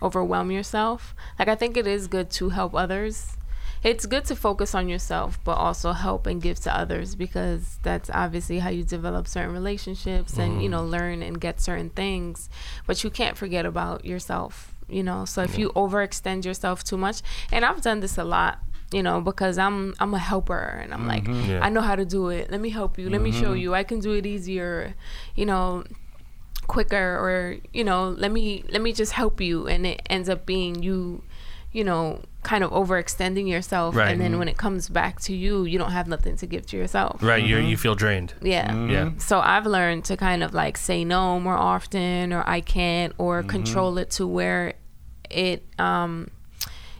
[0.00, 1.14] overwhelm yourself.
[1.38, 3.36] Like I think it is good to help others.
[3.82, 8.08] It's good to focus on yourself but also help and give to others because that's
[8.10, 10.70] obviously how you develop certain relationships and you Mm-hmm.
[10.70, 12.48] know learn and get certain things.
[12.86, 15.24] But you can't forget about yourself, you know.
[15.24, 18.58] So if you overextend yourself too much, and I've done this a lot
[18.92, 21.60] you know because i'm i'm a helper and i'm like Yeah.
[21.62, 23.84] i know how to do it let me help you let me show you i
[23.84, 24.94] can do it easier
[25.34, 25.84] you know
[26.66, 30.44] quicker or you know let me let me just help you and it ends up
[30.44, 31.22] being you
[31.72, 34.10] you know kind of overextending yourself Right.
[34.10, 34.40] and then mm-hmm.
[34.40, 37.22] when it comes back to you you don't have nothing to give to yourself.
[37.22, 37.74] Right you you mm-hmm.
[37.76, 38.34] feel drained.
[38.42, 38.66] Yeah.
[38.86, 39.04] Yeah.
[39.04, 39.18] Mm-hmm.
[39.18, 43.42] So I've learned to kind of like say no more often or I can't or
[43.42, 44.74] control it to where
[45.30, 46.30] it um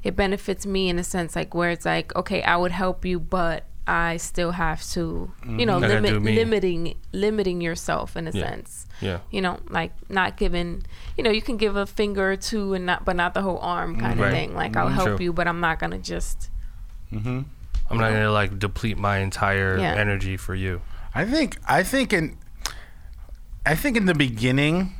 [0.02, 3.18] it benefits me in a sense like where it's like okay I would help you
[3.18, 8.28] but I still have to you know I gotta do limit limiting limiting yourself in
[8.28, 8.46] a Yeah.
[8.48, 10.84] sense yeah you know like not giving
[11.16, 13.58] you know you can give a finger or two and not but not the whole
[13.58, 14.28] arm kind Right.
[14.28, 14.94] of thing like I'll Mhm.
[14.94, 15.24] help True.
[15.24, 16.48] you but I'm not gonna just
[17.12, 17.40] Mm-hmm.
[17.90, 19.94] i'm not gonna like deplete my entire Yeah.
[19.94, 20.80] energy for you
[21.14, 22.38] I think I think in
[23.66, 24.94] I think in the beginning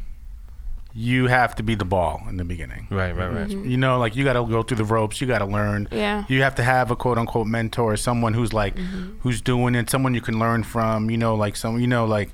[0.95, 2.87] you have to be the ball in the beginning.
[2.91, 3.71] right right right Mm-hmm.
[3.71, 5.21] You know, like you got to go through the ropes.
[5.21, 5.89] You got to learn.
[5.91, 6.25] Yeah.
[6.29, 9.19] You have to have a quote unquote mentor, someone who's like, Mm-hmm.
[9.21, 11.09] who's doing it, someone you can learn from.
[11.11, 12.31] You know, like some, you know, like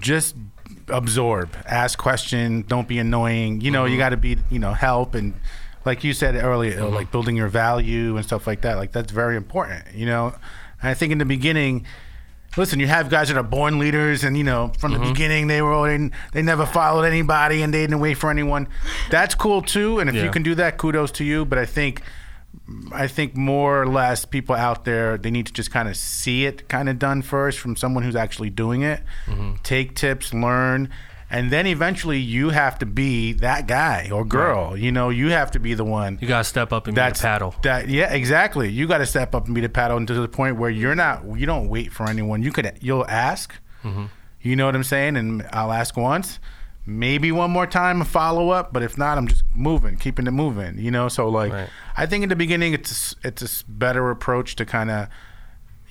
[0.00, 0.36] just
[0.88, 3.60] absorb, ask questions, don't be annoying.
[3.60, 5.34] You know, you got to be, you know, help and
[5.84, 8.76] like you said earlier, like building your value and stuff like that.
[8.76, 9.84] Like that's very important.
[9.94, 10.34] You know,
[10.82, 11.86] and I think in the beginning.
[12.56, 15.12] Listen, you have guys that are born leaders, and you know from the mm-hmm.
[15.12, 18.68] beginning they were they, they never followed anybody and they didn't wait for anyone.
[19.10, 20.24] That's cool too, and if Yeah.
[20.24, 21.44] you can do that, kudos to you.
[21.44, 22.02] But I think
[22.92, 26.46] I think more or less people out there they need to just kind of see
[26.46, 29.02] it kind of done first from someone who's actually doing it.
[29.26, 29.56] Mm-hmm.
[29.62, 30.88] Take tips, learn,
[31.30, 34.76] and then eventually you have to be that guy or girl.
[34.76, 36.18] You know, you have to be the one.
[36.20, 38.70] you gotta step up and be That's the paddle That yeah, exactly.
[38.70, 40.94] You got to step up and be the paddle, and to the point where you're
[40.94, 41.24] not.
[41.38, 42.42] You don't wait for anyone.
[42.42, 42.78] You could.
[42.80, 43.54] You'll ask.
[43.84, 44.06] Mm-hmm.
[44.40, 45.16] You know what I'm saying?
[45.16, 46.38] And I'll ask once,
[46.86, 48.72] maybe one more time, a follow up.
[48.72, 50.78] But if not, I'm just moving, keeping it moving.
[50.78, 51.08] You know.
[51.08, 51.68] So like, Right.
[51.96, 55.08] I think in the beginning, it's it's a better approach to kind of.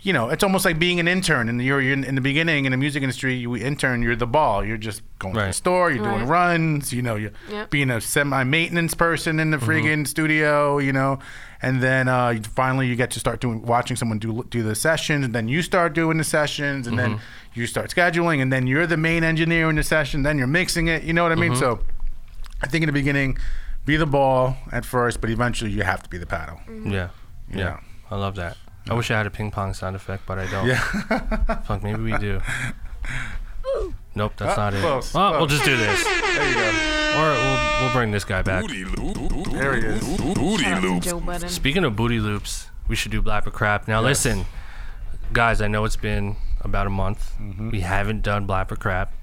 [0.08, 1.50] You know, it's almost like being an intern.
[1.50, 4.26] And you're, you're in, in the beginning in the music industry, you intern, you're the
[4.26, 4.64] ball.
[4.64, 6.54] You're just going to the store, you're doing Right.
[6.56, 7.72] runs, you know, you're Yep.
[7.72, 9.70] being a semi maintenance person in the mm-hmm.
[9.70, 11.20] friggin' studio, you know,
[11.62, 15.26] and then uh, finally you get to start doing watching someone do do the sessions,
[15.26, 17.60] and then you start doing the sessions, and then mm-hmm.
[17.60, 20.88] you start scheduling, and then you're the main engineer in the session, then you're mixing
[20.88, 21.52] it, you know what I mean?
[21.52, 21.60] Mm-hmm.
[21.60, 21.84] So
[22.62, 23.38] I think in the beginning,
[23.86, 26.62] be the ball at first, but eventually you have to be the paddle.
[26.70, 27.10] yeah
[27.52, 27.80] yeah Yeah.
[28.10, 28.56] i love that
[28.90, 30.80] i wish i had a ping pong sound effect but i don't Yeah.
[31.64, 32.42] fuck maybe we do
[34.16, 35.52] nope that's Ah, not it close, well we'll close.
[35.52, 37.20] just do this There you go.
[37.20, 39.48] or we'll, we'll bring this guy back Booty loop.
[39.52, 40.18] There he is.
[40.18, 41.06] Booty Shout out to loops.
[41.08, 41.50] Joe Budden.
[41.50, 43.88] Speaking of booty loops, we should do Blap or Crap.
[43.88, 44.26] Now, Yes.
[44.26, 44.46] listen,
[45.34, 47.34] guys, I know it's been about a month.
[47.42, 47.72] Mm-hmm.
[47.72, 49.14] We haven't done Blap or Crap.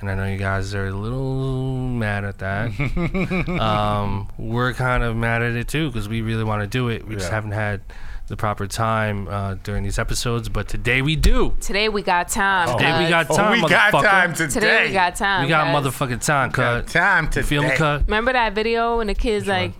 [0.00, 2.70] And I know you guys are a little mad at that.
[3.60, 7.06] um, we're kind of mad at it too because we really want to do it.
[7.08, 7.34] We just Yeah.
[7.34, 7.80] haven't had
[8.28, 10.48] the proper time uh, during these episodes.
[10.48, 11.56] But today we do.
[11.60, 12.76] Today we got time.
[12.76, 13.10] Today we cuz.
[13.10, 14.52] got Oh, time, we got time today.
[14.52, 15.42] Today we got time.
[15.44, 15.94] We got cuz.
[15.94, 16.88] motherfucking time, Got cut.
[16.88, 18.02] time You feel me, cut?
[18.06, 19.72] Remember that video when the kid's like,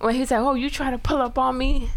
[0.00, 1.90] when he's like, "Oh, you try to pull up on me?"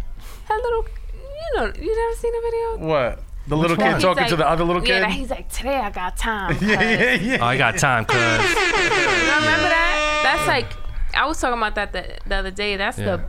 [0.48, 0.84] That little,
[1.14, 2.40] you know, you never seen the
[2.76, 2.88] video?
[2.88, 3.22] What?
[3.46, 3.86] The little one?
[3.86, 5.02] kid He's talking like- to the other little kid?
[5.02, 7.38] that he's like, "Today I got time." yeah, yeah, yeah.
[7.40, 8.16] Oh, I got time, cuz.
[8.16, 10.20] You remember that?
[10.22, 10.66] That's like,
[11.14, 12.76] I was talking about that the, the other day.
[12.76, 13.16] That's Yeah.
[13.16, 13.24] the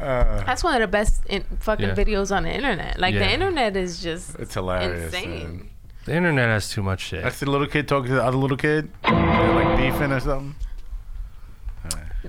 [0.00, 1.94] Uh, that's one of the best in, fucking Yeah.
[1.94, 2.98] videos on the internet.
[2.98, 3.20] Like Yeah.
[3.20, 5.12] the internet is just it's hilarious.
[5.12, 5.30] insane.
[5.30, 5.70] man.
[6.04, 7.22] The internet has too much shit.
[7.22, 8.90] That's the little kid talking to the other little kid?
[9.02, 10.54] They're like beefing or something?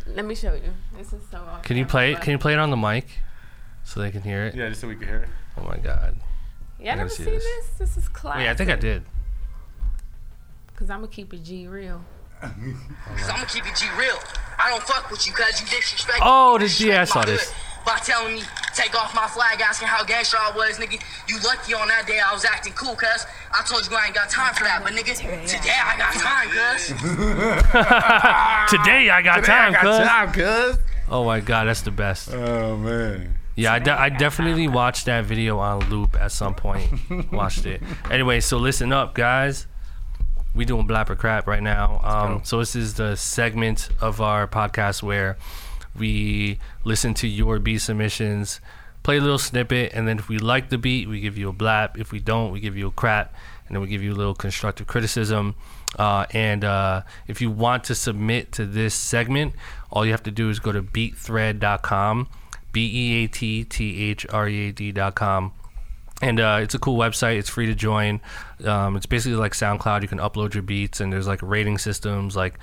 [0.07, 0.73] Let me show you.
[0.97, 1.37] This is so.
[1.37, 2.21] Off Can you play it?
[2.21, 3.07] Can you play it on the mic
[3.83, 4.55] so they can hear it?
[4.55, 5.29] Yeah, just so we can hear it.
[5.57, 6.15] Oh my god.
[6.77, 7.43] Y'all gotta never see seen this.
[7.43, 7.67] this?
[7.95, 8.39] This is classic.
[8.39, 9.03] Wait, I think I did.
[10.75, 12.01] Cause I'm gonna keep it G real.
[13.25, 14.17] So I'ma keep it G real.
[14.59, 17.53] I don't fuck with you cause you disrespect Oh, this- yeah, I saw this.
[17.85, 18.43] By telling me,
[18.75, 21.01] take off my flag, asking how gangster I was, nigga.
[21.27, 23.25] You lucky on that day I was acting cool, cuz.
[23.51, 25.15] I told you I ain't got time for that, but nigga,
[25.47, 26.87] today I got time, cuz.
[28.69, 29.97] Today I got time, I cuz.
[30.07, 30.77] time, cuz.
[31.09, 32.31] Oh my god, that's the best.
[32.33, 33.35] Oh, man.
[33.55, 36.91] Yeah, I, de- I definitely watched that video on loop at some point.
[37.31, 37.81] watched it.
[38.11, 39.65] Anyway, so listen up, guys.
[40.59, 42.01] We doing blap or crap right now.
[42.03, 45.37] Um, so this is the segment of our podcast where
[45.97, 48.59] we listen to your beat submissions,
[49.01, 51.53] play a little snippet, and then if we like the beat, we give you a
[51.53, 51.97] blap.
[51.97, 53.33] If we don't, we give you a crap,
[53.67, 55.55] and then we give you a little constructive criticism.
[55.97, 59.53] Uh, and uh, if you want to submit to this segment,
[59.89, 62.27] all you have to do is go to beatthread.com,
[62.73, 65.53] B E A T T H R E A D.com
[66.21, 67.37] and uh, it's a cool website.
[67.37, 68.21] It's free to join.
[68.63, 70.01] Um, it's basically like SoundCloud.
[70.01, 72.35] You can upload your beats, and there's like rating systems.
[72.35, 72.59] Like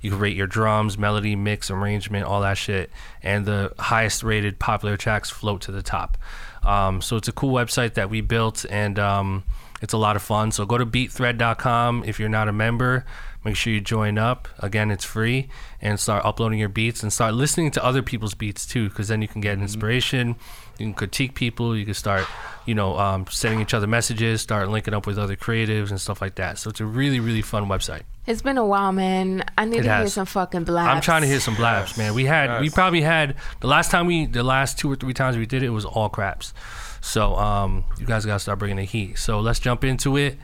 [0.00, 2.90] you can rate your drums, melody, mix, arrangement, all that shit.
[3.22, 6.16] And the highest rated popular tracks float to the top.
[6.62, 9.44] Um, so it's a cool website that we built, and um,
[9.82, 10.52] it's a lot of fun.
[10.52, 13.04] So go to beatthread.com if you're not a member.
[13.42, 14.48] Make sure you join up.
[14.58, 15.48] Again, it's free,
[15.80, 19.22] and start uploading your beats and start listening to other people's beats too, because then
[19.22, 20.36] you can get inspiration.
[20.80, 21.76] You can critique people.
[21.76, 22.26] You can start,
[22.64, 26.22] you know, um, sending each other messages, start linking up with other creatives and stuff
[26.22, 26.58] like that.
[26.58, 28.02] So it's a really, really fun website.
[28.26, 29.44] It's been a while, man.
[29.58, 30.88] I need It to hear some fucking blaps.
[30.88, 32.14] I'm trying to hear some blaps, man.
[32.14, 35.36] We had, we probably had the last time we, the last two or three times
[35.36, 36.54] we did it, it was all craps.
[37.02, 39.18] So um, you guys gotta start bringing the heat.
[39.18, 40.38] So let's jump into it.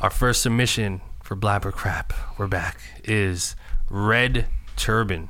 [0.00, 3.56] Our first submission for Blap or Crap, we're back, is
[3.90, 4.46] Red
[4.76, 5.28] Turban.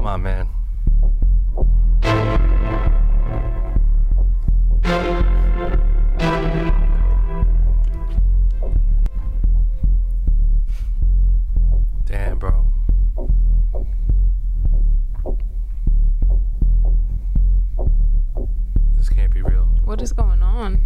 [0.00, 0.48] Come on, man.
[12.06, 12.64] Damn, bro.
[18.96, 19.68] This can't be real.
[19.84, 20.80] What is going on?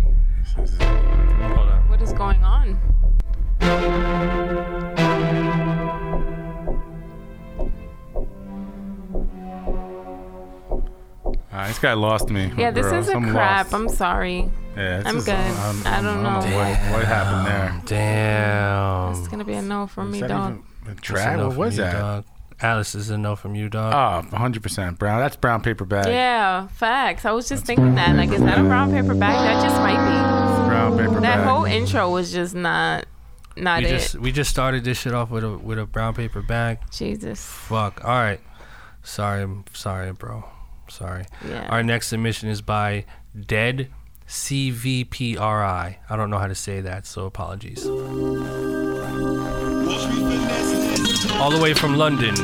[0.56, 1.88] Hold on.
[1.88, 2.76] What is going on?
[11.56, 12.52] Ah, this guy lost me.
[12.56, 12.98] Yeah, this bro.
[12.98, 13.66] is a I'm crap.
[13.66, 13.74] lost.
[13.74, 14.50] I'm sorry.
[14.76, 15.34] Yeah, this I'm is- good.
[15.34, 16.56] I'm- I don't I'm- know.
[16.56, 17.80] what, what happened there.
[17.86, 19.12] Damn.
[19.14, 20.58] It's gonna be a no from me, Is that dog.
[20.84, 21.36] even a Trap?
[21.36, 21.92] no What from was you, that?
[21.92, 22.24] Dog.
[22.60, 23.92] Alice is a no from you, dog.
[23.92, 25.20] Oh, 100% brown.
[25.20, 26.06] That's brown paper bag.
[26.06, 27.24] Yeah, facts.
[27.24, 28.14] I was just thinking that.
[28.16, 29.34] Like, is that a brown paper bag?
[29.34, 30.68] That just might be.
[30.68, 31.20] Brown paper be.
[31.20, 31.46] That bag.
[31.46, 33.06] whole intro was just not,
[33.56, 33.90] not we it.
[33.90, 36.78] just we just started this shit off with a with a brown paper bag.
[36.90, 37.44] Jesus.
[37.44, 38.04] Fuck.
[38.04, 38.40] All right.
[39.02, 40.44] Sorry, I'm sorry, bro.
[40.88, 41.26] Sorry.
[41.46, 41.66] Yeah.
[41.68, 43.04] Our next submission is by
[43.38, 43.90] Dead
[44.28, 45.96] CVPRI.
[46.08, 47.86] I don't know how to say that, so apologies.
[47.86, 47.96] All
[51.50, 52.34] the way from London.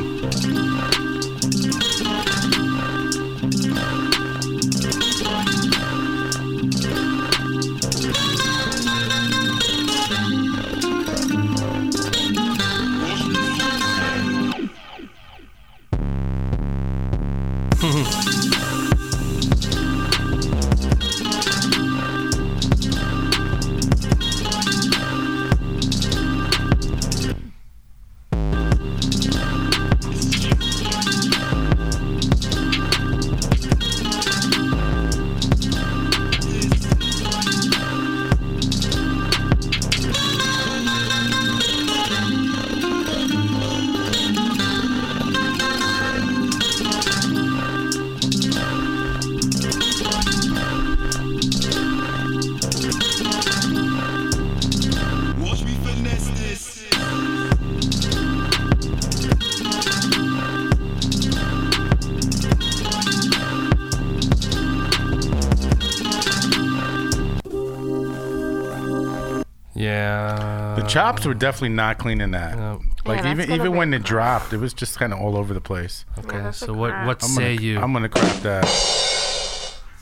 [70.91, 72.59] Chops were definitely not cleaning that.
[72.59, 75.13] Uh, Like Yeah, that's even gonna even be when it dropped, it was just kind
[75.13, 76.05] of all over the place.
[76.19, 76.37] okay.
[76.39, 77.07] that's a so what crap.
[77.07, 77.79] what I'm say gonna, you?
[77.81, 78.65] I'm gonna crap that.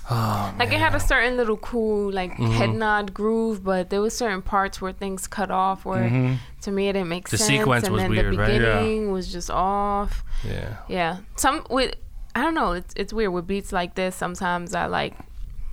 [0.59, 2.53] like it had a certain little cool like Mm-hmm.
[2.53, 6.89] head nod groove, but there was certain parts where things cut off where to me
[6.89, 7.41] it didn't make sense.
[7.43, 7.59] The sense.
[7.61, 8.53] sequence and was then weird, the right?
[8.53, 8.59] Yeah.
[8.81, 10.25] beginning was just off.
[10.45, 10.77] yeah.
[10.89, 11.19] Yeah.
[11.37, 11.95] Some with
[12.35, 14.15] I don't know, it's it's weird with beats like this.
[14.17, 15.15] Sometimes I like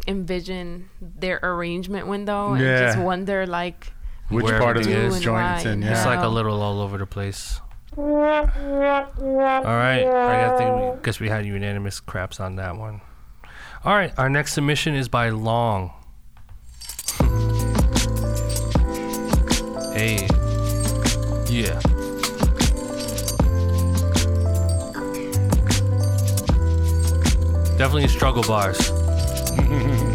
[0.08, 2.80] envision their arrangement window and Yeah.
[2.88, 3.94] just wonder like
[4.30, 5.82] Which part of the joint it's in?
[5.82, 5.92] Yeah.
[5.92, 7.62] It's like a little all over the place.
[7.98, 13.02] All right, I the, guess we had unanimous craps on that one.
[13.86, 15.92] All right, our next submission is by Long.
[19.94, 20.28] hey,
[21.50, 21.80] yeah.
[27.78, 28.92] Definitely struggle bars.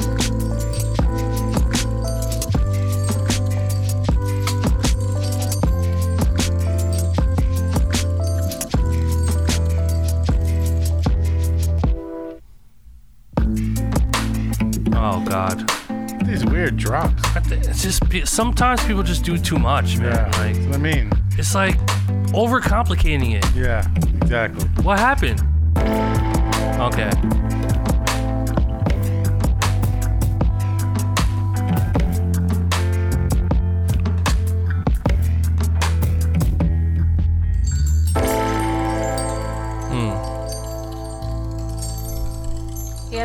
[15.30, 15.70] God.
[16.24, 17.22] These weird drops.
[17.52, 20.12] It's just sometimes people just do too much, man.
[20.12, 20.24] Yeah.
[20.40, 21.12] Like That's what I mean.
[21.38, 21.78] it's like
[22.32, 23.46] overcomplicating it.
[23.54, 23.86] Yeah.
[24.22, 24.64] Exactly.
[24.82, 25.40] What happened?
[26.80, 27.10] Okay.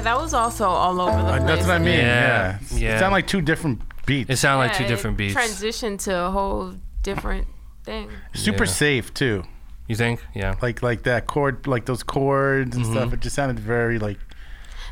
[0.05, 1.43] That was also all over the Uh, place.
[1.47, 1.99] that's what I mean.
[1.99, 2.77] Yeah, Yeah.
[2.77, 2.95] yeah.
[2.95, 4.29] It sounded like two different beats.
[4.29, 5.35] It sounded like Yeah, two it different beats.
[5.35, 7.47] Transitioned to a whole different
[7.83, 8.09] thing.
[8.33, 8.71] Super Yeah.
[8.71, 9.43] safe too.
[9.87, 10.19] You think?
[10.33, 10.55] Yeah.
[10.61, 12.93] Like like that chord, like those chords and Mm-hmm.
[12.95, 13.13] stuff.
[13.13, 14.17] It just sounded very like.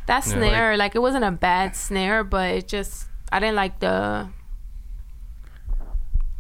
[0.06, 4.28] That snare, like, it wasn't a bad snare, but it just I didn't like the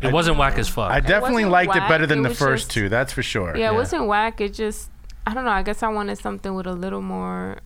[0.02, 0.92] It wasn't whack as fuck.
[0.92, 2.90] I definitely wasn't liked it whack, better than it the was first just- two.
[2.90, 3.56] That's for sure.
[3.56, 3.72] yeah, Yeah.
[3.72, 4.42] it wasn't whack.
[4.42, 4.90] It just
[5.26, 5.52] I don't know.
[5.52, 7.60] I guess I wanted something with a little more.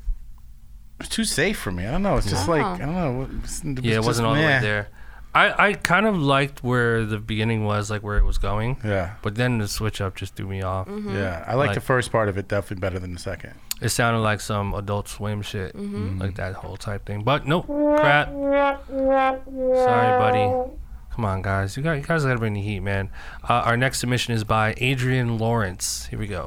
[1.00, 1.86] It's too safe for me.
[1.86, 2.18] I don't know.
[2.18, 2.54] It's just Yeah.
[2.54, 3.22] like I don't know.
[3.24, 4.90] It was, it yeah, it was wasn't just all the way there.
[5.36, 8.78] I, I kind of liked where the beginning was, like where it was going.
[8.84, 10.88] Yeah, But then the switch up just threw me off.
[10.88, 11.14] Mm-hmm.
[11.16, 11.44] yeah.
[11.48, 13.54] I like, Like- the first part of it definitely better than the second.
[13.80, 16.18] It sounded like some Adult Swim shit, Mm-hmm.
[16.20, 17.22] like that whole type thing.
[17.24, 18.30] But nope, crap.
[18.30, 20.72] Sorry, buddy.
[21.14, 21.78] Come on, guys.
[21.78, 23.12] You guys, you guys gotta bring the heat, man.
[23.48, 26.08] Uh, our next submission is by Adrian Lawrence.
[26.08, 26.46] Here we go.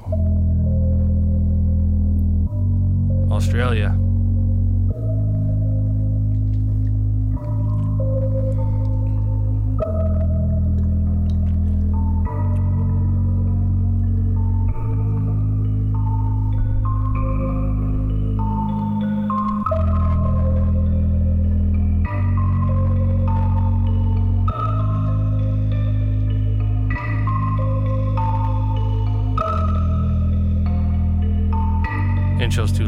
[3.30, 3.96] Australia.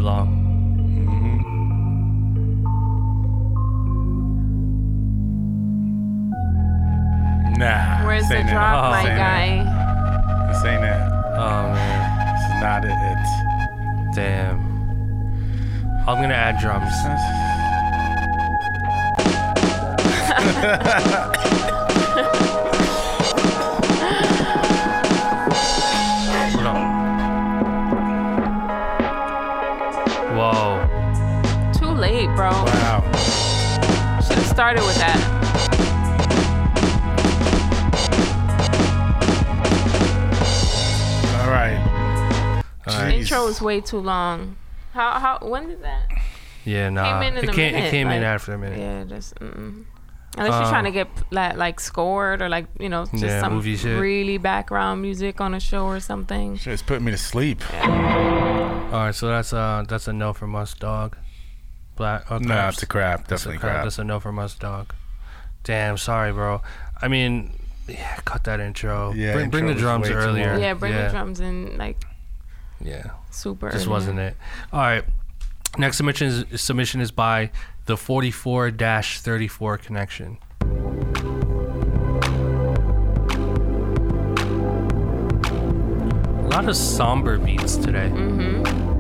[0.03, 0.29] Intro's too long.
[0.79, 1.39] Mm-hmm.
[7.59, 8.07] Nah.
[8.07, 9.63] Where's the drop, Oh, my guy?
[9.63, 10.53] it.
[10.53, 11.13] This ain't it.
[11.35, 14.15] Oh man, This is not it.
[14.15, 14.61] damn.
[16.09, 16.93] I'm gonna add drums.
[34.53, 35.19] started with that.
[41.41, 41.79] All right.
[42.87, 43.15] All right.
[43.15, 44.57] Intro was way too long.
[44.93, 46.03] How how when did that?
[46.65, 47.05] Yeah, nah.
[47.21, 47.73] Came in in it came.
[47.73, 48.79] minute, it came in after a minute.
[48.79, 49.85] Yeah, just mm-mm.
[50.37, 53.41] unless you're Uh, trying to get like, like scored or like you know just Yeah,
[53.41, 53.99] some movie shit.
[53.99, 56.57] really background music on a show or something.
[56.57, 57.63] Just put me to sleep.
[57.83, 57.89] All
[59.07, 61.17] right, so that's uh that's a no from us, dog.
[62.03, 62.29] Black.
[62.33, 63.29] Uh, No, it's a crap.
[63.29, 63.73] That's a Definitely crap.
[63.75, 63.85] crap.
[63.85, 64.93] That's a no from us, dog.
[65.63, 66.61] Damn, sorry, bro.
[67.01, 67.53] I mean,
[67.87, 69.13] yeah, cut that intro.
[69.13, 70.59] Yeah, bring, bring the drums way earlier.
[70.59, 72.03] Yeah, bring yeah, the drums in like
[72.81, 73.71] Yeah, super.
[73.71, 73.93] just early.
[73.93, 74.37] wasn't it.
[74.73, 75.05] All right.
[75.79, 77.51] Next submission is, submission is by
[77.87, 80.39] the 44-34 connection.
[85.45, 88.09] A lot of somber beats today.
[88.11, 88.92] shoe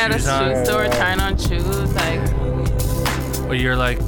[0.00, 0.64] at a shoe on.
[0.64, 1.94] store, trying on shoes.
[1.94, 3.98] Like like, or you're like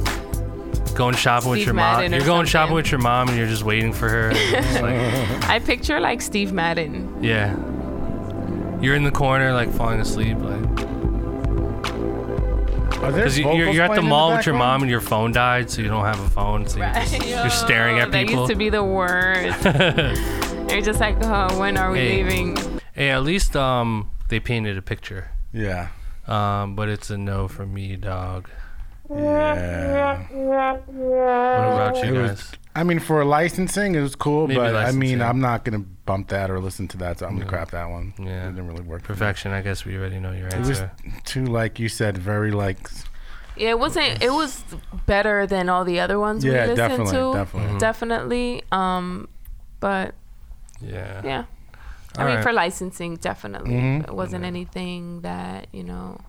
[0.95, 1.95] going shopping with your mom.
[1.97, 4.31] Madden or You're going shopping with your mom, and you're just waiting for her.
[4.33, 7.23] Like, I picture like Steve Madden.
[7.23, 7.51] yeah,
[8.81, 10.63] you're in the corner like falling asleep, like
[13.01, 15.01] Are there because you're, you're at the playing in mall with your mom and your
[15.01, 18.11] phone died, so you don't have a phone, so you're, just, you're staring at people.
[18.11, 18.41] That people.
[18.43, 19.63] used to be the worst.
[20.71, 22.23] You're just like, oh, when are we Hey.
[22.23, 22.57] leaving?
[22.93, 25.29] hey, at least um they painted a picture.
[25.53, 25.89] Yeah.
[26.27, 28.49] Um, but it's a no for me, dog.
[29.09, 30.23] Yeah.
[30.31, 32.51] What about you It was- guys?
[32.75, 35.21] I mean, for licensing, it was cool, Maybe but I mean.
[35.21, 38.13] I'm not gonna bump that or listen to that, so I'm gonna crap that one.
[38.17, 38.47] Yeah.
[38.47, 39.03] It didn't really work.
[39.03, 39.17] for me.
[39.19, 39.51] Perfection.
[39.51, 40.59] I guess we already know your answer.
[40.59, 40.81] It was
[41.23, 42.89] too, like you said, very like.
[43.55, 44.23] Yeah, it wasn't.
[44.23, 44.63] It was
[45.05, 47.33] better than all the other ones Yeah, we listened definitely, to.
[47.33, 47.77] definitely.
[47.79, 48.63] Definitely.
[48.71, 49.27] Um,
[49.79, 50.15] but
[50.81, 51.21] Yeah.
[51.23, 51.43] yeah,
[52.17, 52.43] I All mean, right.
[52.43, 53.71] for licensing, definitely.
[53.73, 54.03] Mhm.
[54.07, 56.19] It wasn't anything that you know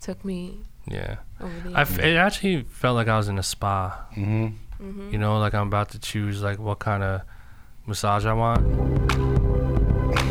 [0.00, 1.16] took me Yeah.
[1.40, 1.76] over the.
[1.76, 4.04] I f- it actually felt like I was in a spa.
[4.14, 4.48] hmm
[4.80, 5.10] Mm-hmm.
[5.12, 7.20] You know, like I'm about to choose like what kind of
[7.86, 8.60] massage I want.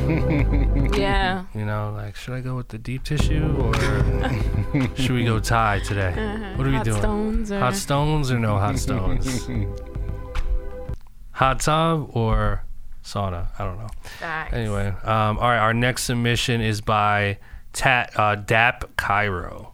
[0.97, 1.43] yeah.
[1.53, 3.73] You know, like should I go with the deep tissue or
[4.95, 6.11] should we go Thai today?
[6.55, 6.99] What are we Hot doing?
[7.01, 9.47] Stones or Hot stones or no hot stones?
[11.31, 12.63] hot tub or
[13.03, 13.47] sauna?
[13.57, 13.89] I don't know.
[14.19, 14.53] Facts.
[14.53, 15.59] Anyway, um, all right.
[15.59, 17.37] Our next submission is by
[17.73, 19.73] Tat uh, Dap Cairo.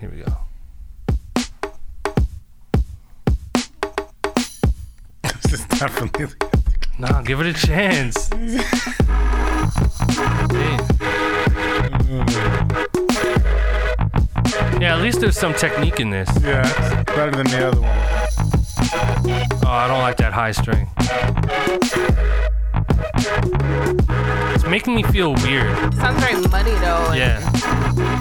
[0.00, 0.36] Here we go.
[5.42, 6.26] this is definitely.
[6.98, 8.28] Nah, give it a chance.
[14.80, 16.28] Yeah, at least there's some technique in this.
[16.42, 18.61] Yeah, it's better than the other one.
[18.78, 20.88] Oh, I don't like that high string.
[24.54, 25.70] It's making me feel weird.
[25.92, 27.10] It Sounds very muddy though.
[27.10, 27.40] and Yeah.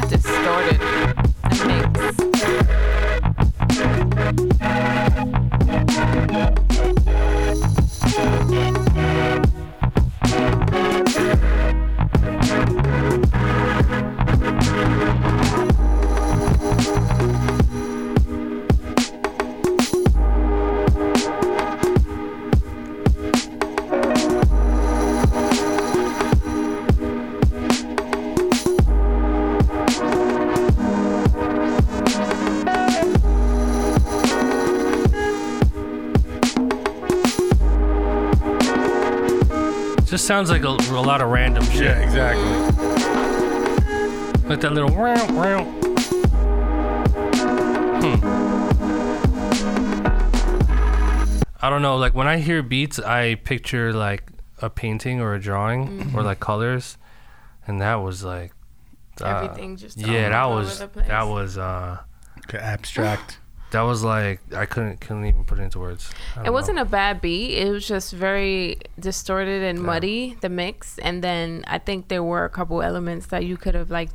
[0.10, 0.80] Distorted.
[1.44, 3.62] That makes.
[40.12, 41.84] Just sounds like a, a lot of random shit.
[41.84, 42.44] Yeah, exactly.
[44.50, 44.92] Like that little.
[44.94, 45.64] Wow, wow.
[48.02, 48.28] Hmm.
[51.64, 51.96] I don't know.
[51.96, 54.24] Like when I hear beats, I picture like
[54.62, 56.98] a painting or a drawing or like colors,
[57.66, 58.52] and that was like.
[59.22, 61.08] uh, Everything just Yeah, that all over was the place.
[61.08, 62.00] that was uh
[62.50, 63.38] Okay, abstract.
[63.72, 66.10] That was like I couldn't couldn't even put it into words.
[66.46, 67.58] It wasn't a bad beat.
[67.58, 70.98] It was just very distorted and muddy, the mix.
[71.00, 74.10] And then I think there were a couple elements that you could have like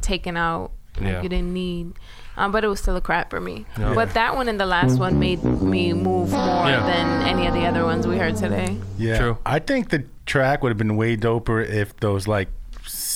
[0.00, 0.72] taken out.
[0.98, 1.22] Like Yeah.
[1.22, 1.94] you didn't need.
[2.36, 3.64] Um, but it was still a crap for me.
[3.78, 3.94] Yeah.
[3.94, 6.84] But that one and the last one made me move more Yeah.
[6.86, 8.76] than any of the other ones we heard today.
[8.98, 9.18] Yeah.
[9.18, 9.38] True.
[9.46, 12.48] I think the track would have been way doper if those like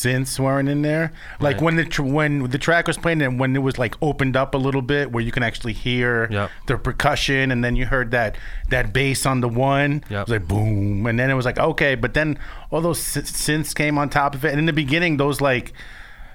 [0.06, 1.12] synths weren't in there.
[1.40, 1.62] Like Right.
[1.64, 4.54] when the tr- when the track was playing and when it was like opened up
[4.54, 6.50] a little bit where you can actually hear Yep.
[6.66, 8.36] the percussion and then you heard that
[8.70, 10.04] that bass on the one.
[10.08, 10.10] Yep.
[10.10, 12.38] It was like boom and then it was like okay, but then
[12.70, 15.72] all those sy- synths came on top of it and in the beginning those like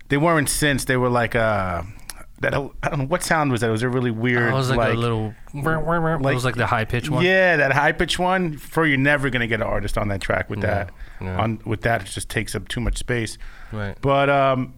[0.10, 1.84] they weren't synths, they were like uh
[2.42, 3.68] that I don't know what sound was that?
[3.70, 5.34] It was a really weird It was like, a little.
[5.54, 7.24] it was like the high pitch one.
[7.24, 8.58] yeah, that high pitch one.
[8.58, 10.92] For you're never gonna get an artist on that track with that.
[11.22, 11.38] yeah.
[11.40, 13.38] On with that, it just takes up too much space.
[13.72, 13.96] Right.
[14.02, 14.74] But um,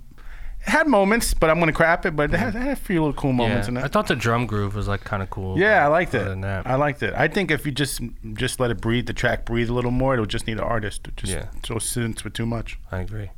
[0.65, 2.15] it had moments, but I'm gonna crap it.
[2.15, 3.85] But it had, it had a few little cool moments in Yeah, it.
[3.85, 5.57] I thought the drum groove was like kind of cool.
[5.59, 6.27] yeah, I liked it.
[6.65, 7.13] I liked it.
[7.15, 8.01] I think if you just
[8.33, 11.07] just let it breathe, the track breathe a little more, it'll just need an artist.
[11.07, 11.47] It just Yeah.
[11.65, 12.77] so synths with too much.
[12.91, 13.29] I agree.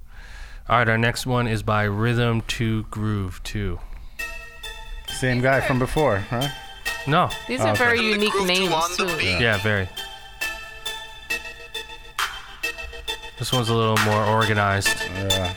[0.68, 3.80] All right, our next one is by Rhythm to Groove 2.
[5.16, 6.48] Same guy from before, huh?
[7.08, 7.30] No.
[7.48, 7.78] These Oh, are okay.
[7.84, 9.18] very Rhythm unique groove two names the too.
[9.18, 9.40] beat.
[9.40, 9.88] Yeah, very.
[13.40, 14.90] This one's a little more organized.
[15.30, 15.54] Yeah.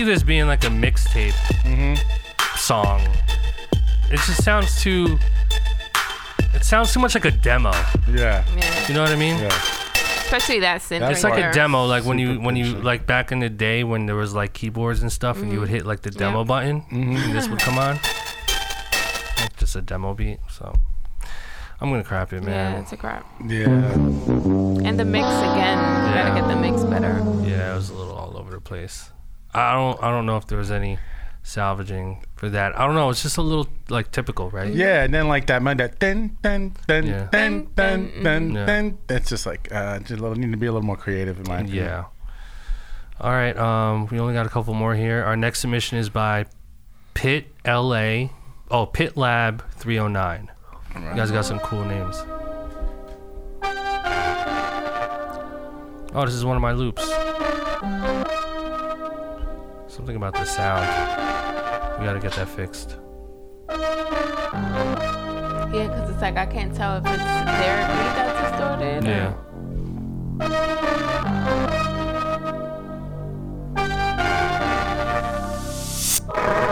[0.00, 1.32] See this being like a mixtape
[1.62, 1.94] mm-hmm.
[2.56, 3.00] song.
[4.10, 5.18] It just sounds too.
[6.54, 7.70] It sounds too much like a demo.
[8.08, 8.44] Yeah.
[8.56, 8.88] Yeah.
[8.88, 9.38] You know what I mean?
[9.38, 9.48] Yeah.
[10.24, 11.00] Especially that synth.
[11.00, 11.50] That's It's right like there.
[11.50, 14.32] a demo, like when you when you like back in the day when there was
[14.32, 15.60] like keyboards and stuff, and you mm-hmm.
[15.60, 16.44] would hit like the demo Yeah.
[16.44, 17.16] button, mm-hmm.
[17.16, 17.96] and this would come on.
[19.40, 20.38] Like just a demo beat.
[20.48, 20.74] So
[21.80, 22.74] I'm gonna crap it, man.
[22.74, 23.26] Yeah, it's a crap.
[23.46, 23.68] Yeah.
[23.68, 25.78] And the mix again.
[25.78, 26.28] You Yeah.
[26.28, 27.22] gotta get the mix better.
[27.46, 29.10] Yeah, it was a little all over the place.
[29.54, 30.98] I don't I don't know if there was any
[31.42, 32.78] salvaging for that.
[32.78, 33.10] I don't know.
[33.10, 34.72] It's just a little like typical, right?
[34.72, 37.28] Yeah, and then like that man that dun dun dun Yeah.
[37.32, 38.66] dun dun dun Yeah.
[38.66, 38.98] dun.
[39.06, 41.44] That's just like uh, just a little, need to be a little more creative in
[41.48, 41.84] my opinion.
[41.84, 42.04] Yeah.
[43.20, 43.56] All right.
[43.56, 45.22] Um, we only got a couple more here.
[45.24, 46.46] Our next submission is by
[47.14, 48.28] Pit LA.
[48.70, 50.50] Oh, Pit Lab 309.
[50.94, 52.22] You guys got some cool names.
[56.12, 57.08] Oh, this is one of my loops.
[60.00, 60.80] Something about the sound.
[62.00, 62.96] We gotta get that fixed.
[63.68, 63.76] Yeah,
[65.88, 69.04] because it's like I can't tell if it's their beat that's distorted.
[69.06, 69.34] or- Yeah.
[76.34, 76.69] Hey.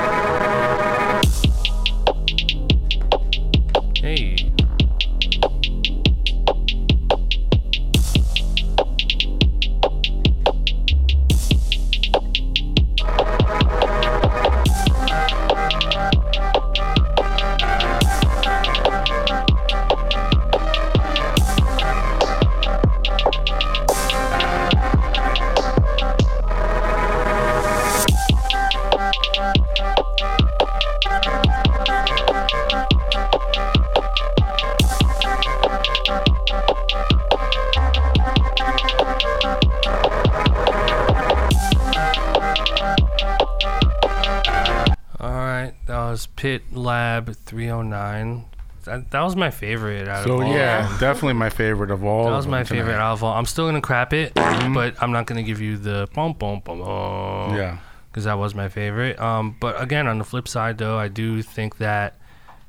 [46.38, 48.44] Pit Lab 309.
[48.84, 50.52] That, that was my favorite out So of all.
[50.52, 52.24] So yeah, definitely my favorite of all.
[52.24, 52.80] That of was my them tonight.
[52.80, 53.34] favorite out of all.
[53.36, 56.78] I'm still gonna crap it, but I'm not gonna give you the bum bum bum
[56.78, 57.56] bum.
[57.56, 57.78] Yeah.
[58.10, 59.18] because that was my favorite.
[59.20, 62.18] Um, but again, on the flip side, though, I do think that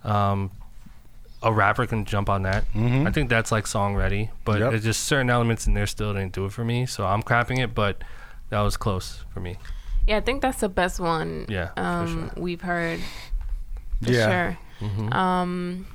[0.04, 0.52] um,
[1.42, 2.66] a rapper can jump on that.
[2.74, 3.08] Mhm.
[3.08, 4.74] I think that's like song ready, but Yep.
[4.74, 6.86] it's just certain elements in there still didn't do it for me.
[6.86, 8.04] So I'm crapping it, but
[8.50, 9.58] that was close for me.
[10.08, 11.46] Yeah, I think that's the best one.
[11.48, 13.00] Yeah, for Um, we've heard.
[14.04, 14.56] For Yeah.
[14.80, 15.14] sure.
[15.14, 15.88] Um.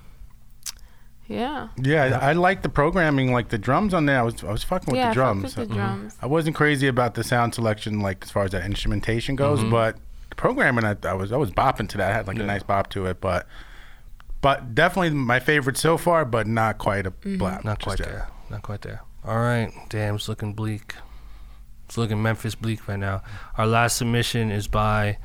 [1.27, 1.69] Yeah.
[1.83, 4.19] Yeah, I, I like the programming, like the drums on there.
[4.19, 5.05] I was I was fucking with yeah.
[5.05, 5.43] the I fuck drums.
[5.43, 5.75] with the Mm-hmm.
[5.75, 6.17] drums.
[6.21, 9.71] I wasn't crazy about the sound selection, like as far as that instrumentation goes, Mm-hmm.
[9.71, 9.97] but
[10.29, 12.11] the programming, I, I was I was bopping to that.
[12.11, 13.47] I had like a nice bop to it, but
[14.43, 17.41] but definitely my favorite so far, but not quite a Mm-hmm.
[17.43, 17.65] blap.
[17.65, 18.09] Not quite yet.
[18.09, 18.29] there.
[18.51, 19.01] Not quite there.
[19.25, 19.73] All right.
[19.89, 20.95] Damn, it's looking bleak.
[21.87, 23.23] It's looking Memphis Bleek right now.
[23.57, 25.17] Our last submission is by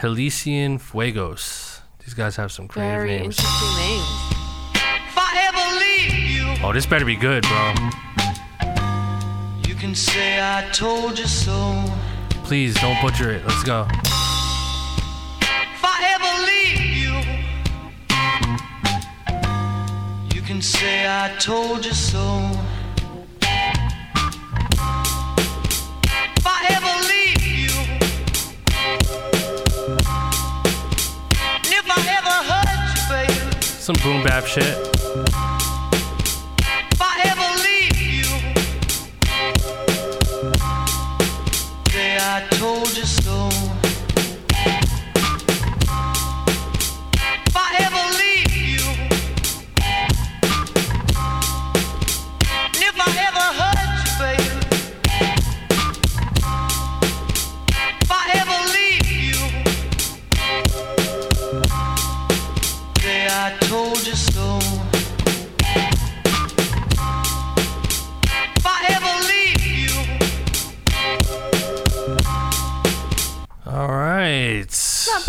[0.00, 1.79] Helician Fuegos.
[2.04, 3.38] These guys have some creative Very names.
[3.38, 4.08] interesting names.
[4.74, 7.74] If I ever leave you, Oh, this better be good, bro.
[9.66, 11.84] you can say I told you so.
[12.44, 13.44] Please don't butcher it.
[13.46, 13.86] Let's go.
[15.42, 17.14] If I ever leave you,
[20.34, 22.50] you can say I told you so.
[33.80, 34.89] Some boom bap shit.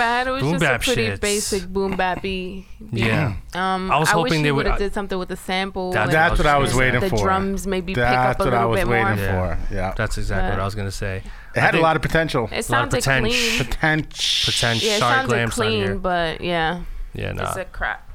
[0.02, 0.28] Bad.
[0.28, 1.20] It was Boom just a pretty shits.
[1.22, 2.22] basic boom bappy.
[2.22, 2.66] beat.
[2.92, 3.34] Yeah.
[3.54, 5.92] Um, I was wish hoping he they would- have I- did something with the sample.
[5.92, 7.18] That's- and That's what I was waiting the for.
[7.18, 9.16] The drums maybe pick That's up a what I little was bit waiting more.
[9.18, 9.56] Yeah.
[9.68, 9.76] for.
[9.76, 11.24] Yeah, That's exactly what I was gonna say.
[11.56, 12.46] it had a lot of potential.
[12.52, 13.32] It lot of sounded potential.
[13.32, 13.58] clean.
[13.66, 14.52] Potential.
[14.52, 14.88] Potential.
[14.88, 15.48] Yeah, it Sorry, sounded here.
[15.50, 16.80] clean, but yeah,
[17.14, 17.48] Yeah, nah.
[17.50, 18.08] it's a crap.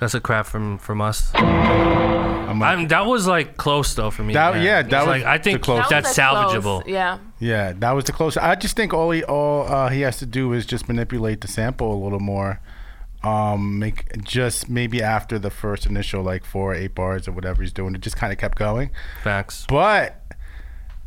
[0.00, 1.30] That's a crap from from us.
[1.34, 4.34] I'm like, I'm, that was like close though for me.
[4.34, 6.86] That- yeah, that It's was like I think that's That was a salvageable.
[6.86, 7.18] Yeah.
[7.42, 8.44] Yeah, that was the closest.
[8.44, 11.48] I just think all he all uh, he has to do is just manipulate the
[11.48, 12.60] sample a little more.
[13.24, 17.62] Um, make just maybe after the first initial like four or eight bars or whatever
[17.62, 18.90] he's doing, it just kind of kept going.
[19.24, 19.66] Facts.
[19.68, 20.20] But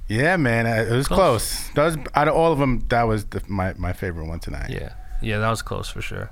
[0.09, 1.69] Yeah, man, it was close.
[1.69, 2.85] That was out of all of them.
[2.89, 4.69] That was the, my my favorite one tonight.
[4.69, 6.31] Yeah, yeah, that was close for sure.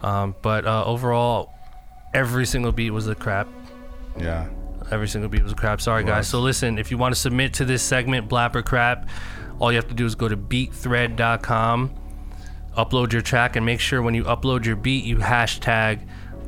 [0.00, 1.52] Um, but uh, overall,
[2.14, 3.48] every single beat was a crap.
[4.16, 4.48] Yeah.
[4.90, 5.80] Every single beat was crap.
[5.80, 6.26] Sorry, guys.
[6.26, 9.08] So listen, if you want to submit to this segment, Blap or Crap,
[9.60, 11.94] all you have to do is go to beatthread.com,
[12.76, 16.00] upload your track, and make sure when you upload your beat, you hashtag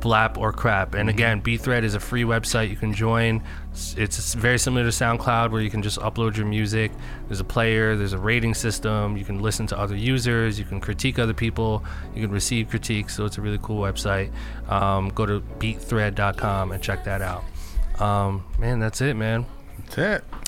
[0.03, 0.95] Blap or Crap.
[0.95, 3.41] And again, Beatthread is a free website you can join.
[3.71, 6.91] It's, it's very similar to SoundCloud where you can just upload your music.
[7.27, 9.15] There's a player, there's a rating system.
[9.15, 13.15] You can listen to other users, you can critique other people, you can receive critiques.
[13.15, 14.33] So it's a really cool website.
[14.69, 17.45] Um, go to beatthread.com and check that out.
[18.01, 19.45] Um, man, that's it, man.
[19.85, 20.42] That's it.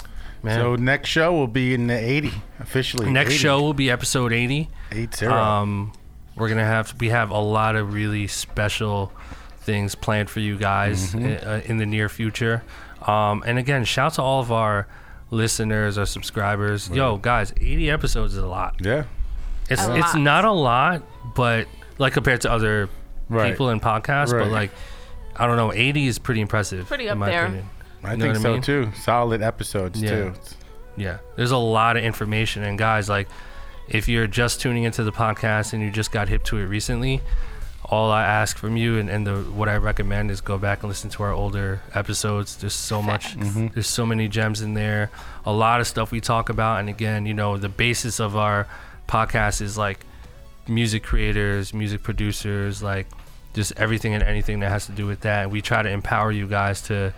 [0.45, 0.59] Man.
[0.59, 3.09] So next show will be in the 80 officially.
[3.11, 3.37] Next 80.
[3.39, 4.69] show will be episode 80.
[4.91, 5.25] 80.
[5.25, 5.91] Um,
[6.35, 9.11] we're gonna have we have a lot of really special
[9.59, 11.25] things planned for you guys Mm-hmm.
[11.47, 12.63] i- uh, in the near future.
[13.01, 14.87] Um, and again, shout out to all of our
[15.31, 16.89] listeners, our subscribers.
[16.89, 18.75] Yo, guys, 80 episodes is a lot.
[18.81, 19.03] yeah.
[19.69, 20.19] It's A it's lot.
[20.21, 21.01] not a lot,
[21.35, 21.67] but
[21.97, 22.87] like compared to other
[23.29, 23.49] Right.
[23.51, 24.43] people in podcasts, Right.
[24.43, 24.71] but like
[25.35, 26.87] I don't know, 80 is pretty impressive.
[26.87, 27.45] Pretty in up my there.
[27.45, 27.69] opinion.
[28.05, 28.61] I You know think what I so mean?
[28.61, 28.91] too.
[29.01, 30.09] Solid episodes Yeah.
[30.09, 30.33] too.
[30.97, 33.27] Yeah, there's a lot of information, and guys, like,
[33.89, 37.21] if you're just tuning into the podcast and you just got hip to it recently,
[37.83, 40.89] all I ask from you and, and the what I recommend is go back and
[40.89, 42.55] listen to our older episodes.
[42.57, 43.67] There's so much, mm-hmm.
[43.75, 45.11] there's so many gems in there,
[45.45, 48.65] a lot of stuff we talk about, and again, you know, the basis of our
[49.07, 49.99] podcast is like
[50.67, 53.05] music creators, music producers, like
[53.53, 55.43] just everything and anything that has to do with that.
[55.43, 57.13] And we try to empower you guys to,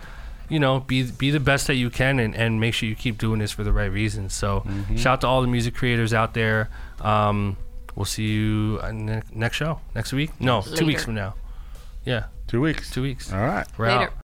[0.48, 3.18] you know, be be the best that you can and, and make sure you keep
[3.18, 4.32] doing this for the right reasons.
[4.34, 4.64] So
[4.96, 6.68] shout out to all the music creators out there.
[7.00, 7.56] Um,
[7.94, 10.30] we'll see you uh, ne- next show next week.
[10.40, 11.34] No, two weeks from now.
[12.04, 12.90] Yeah, Two weeks.
[12.90, 13.30] two weeks.
[13.32, 13.66] All right.
[13.76, 14.00] We're Later.
[14.04, 14.12] out.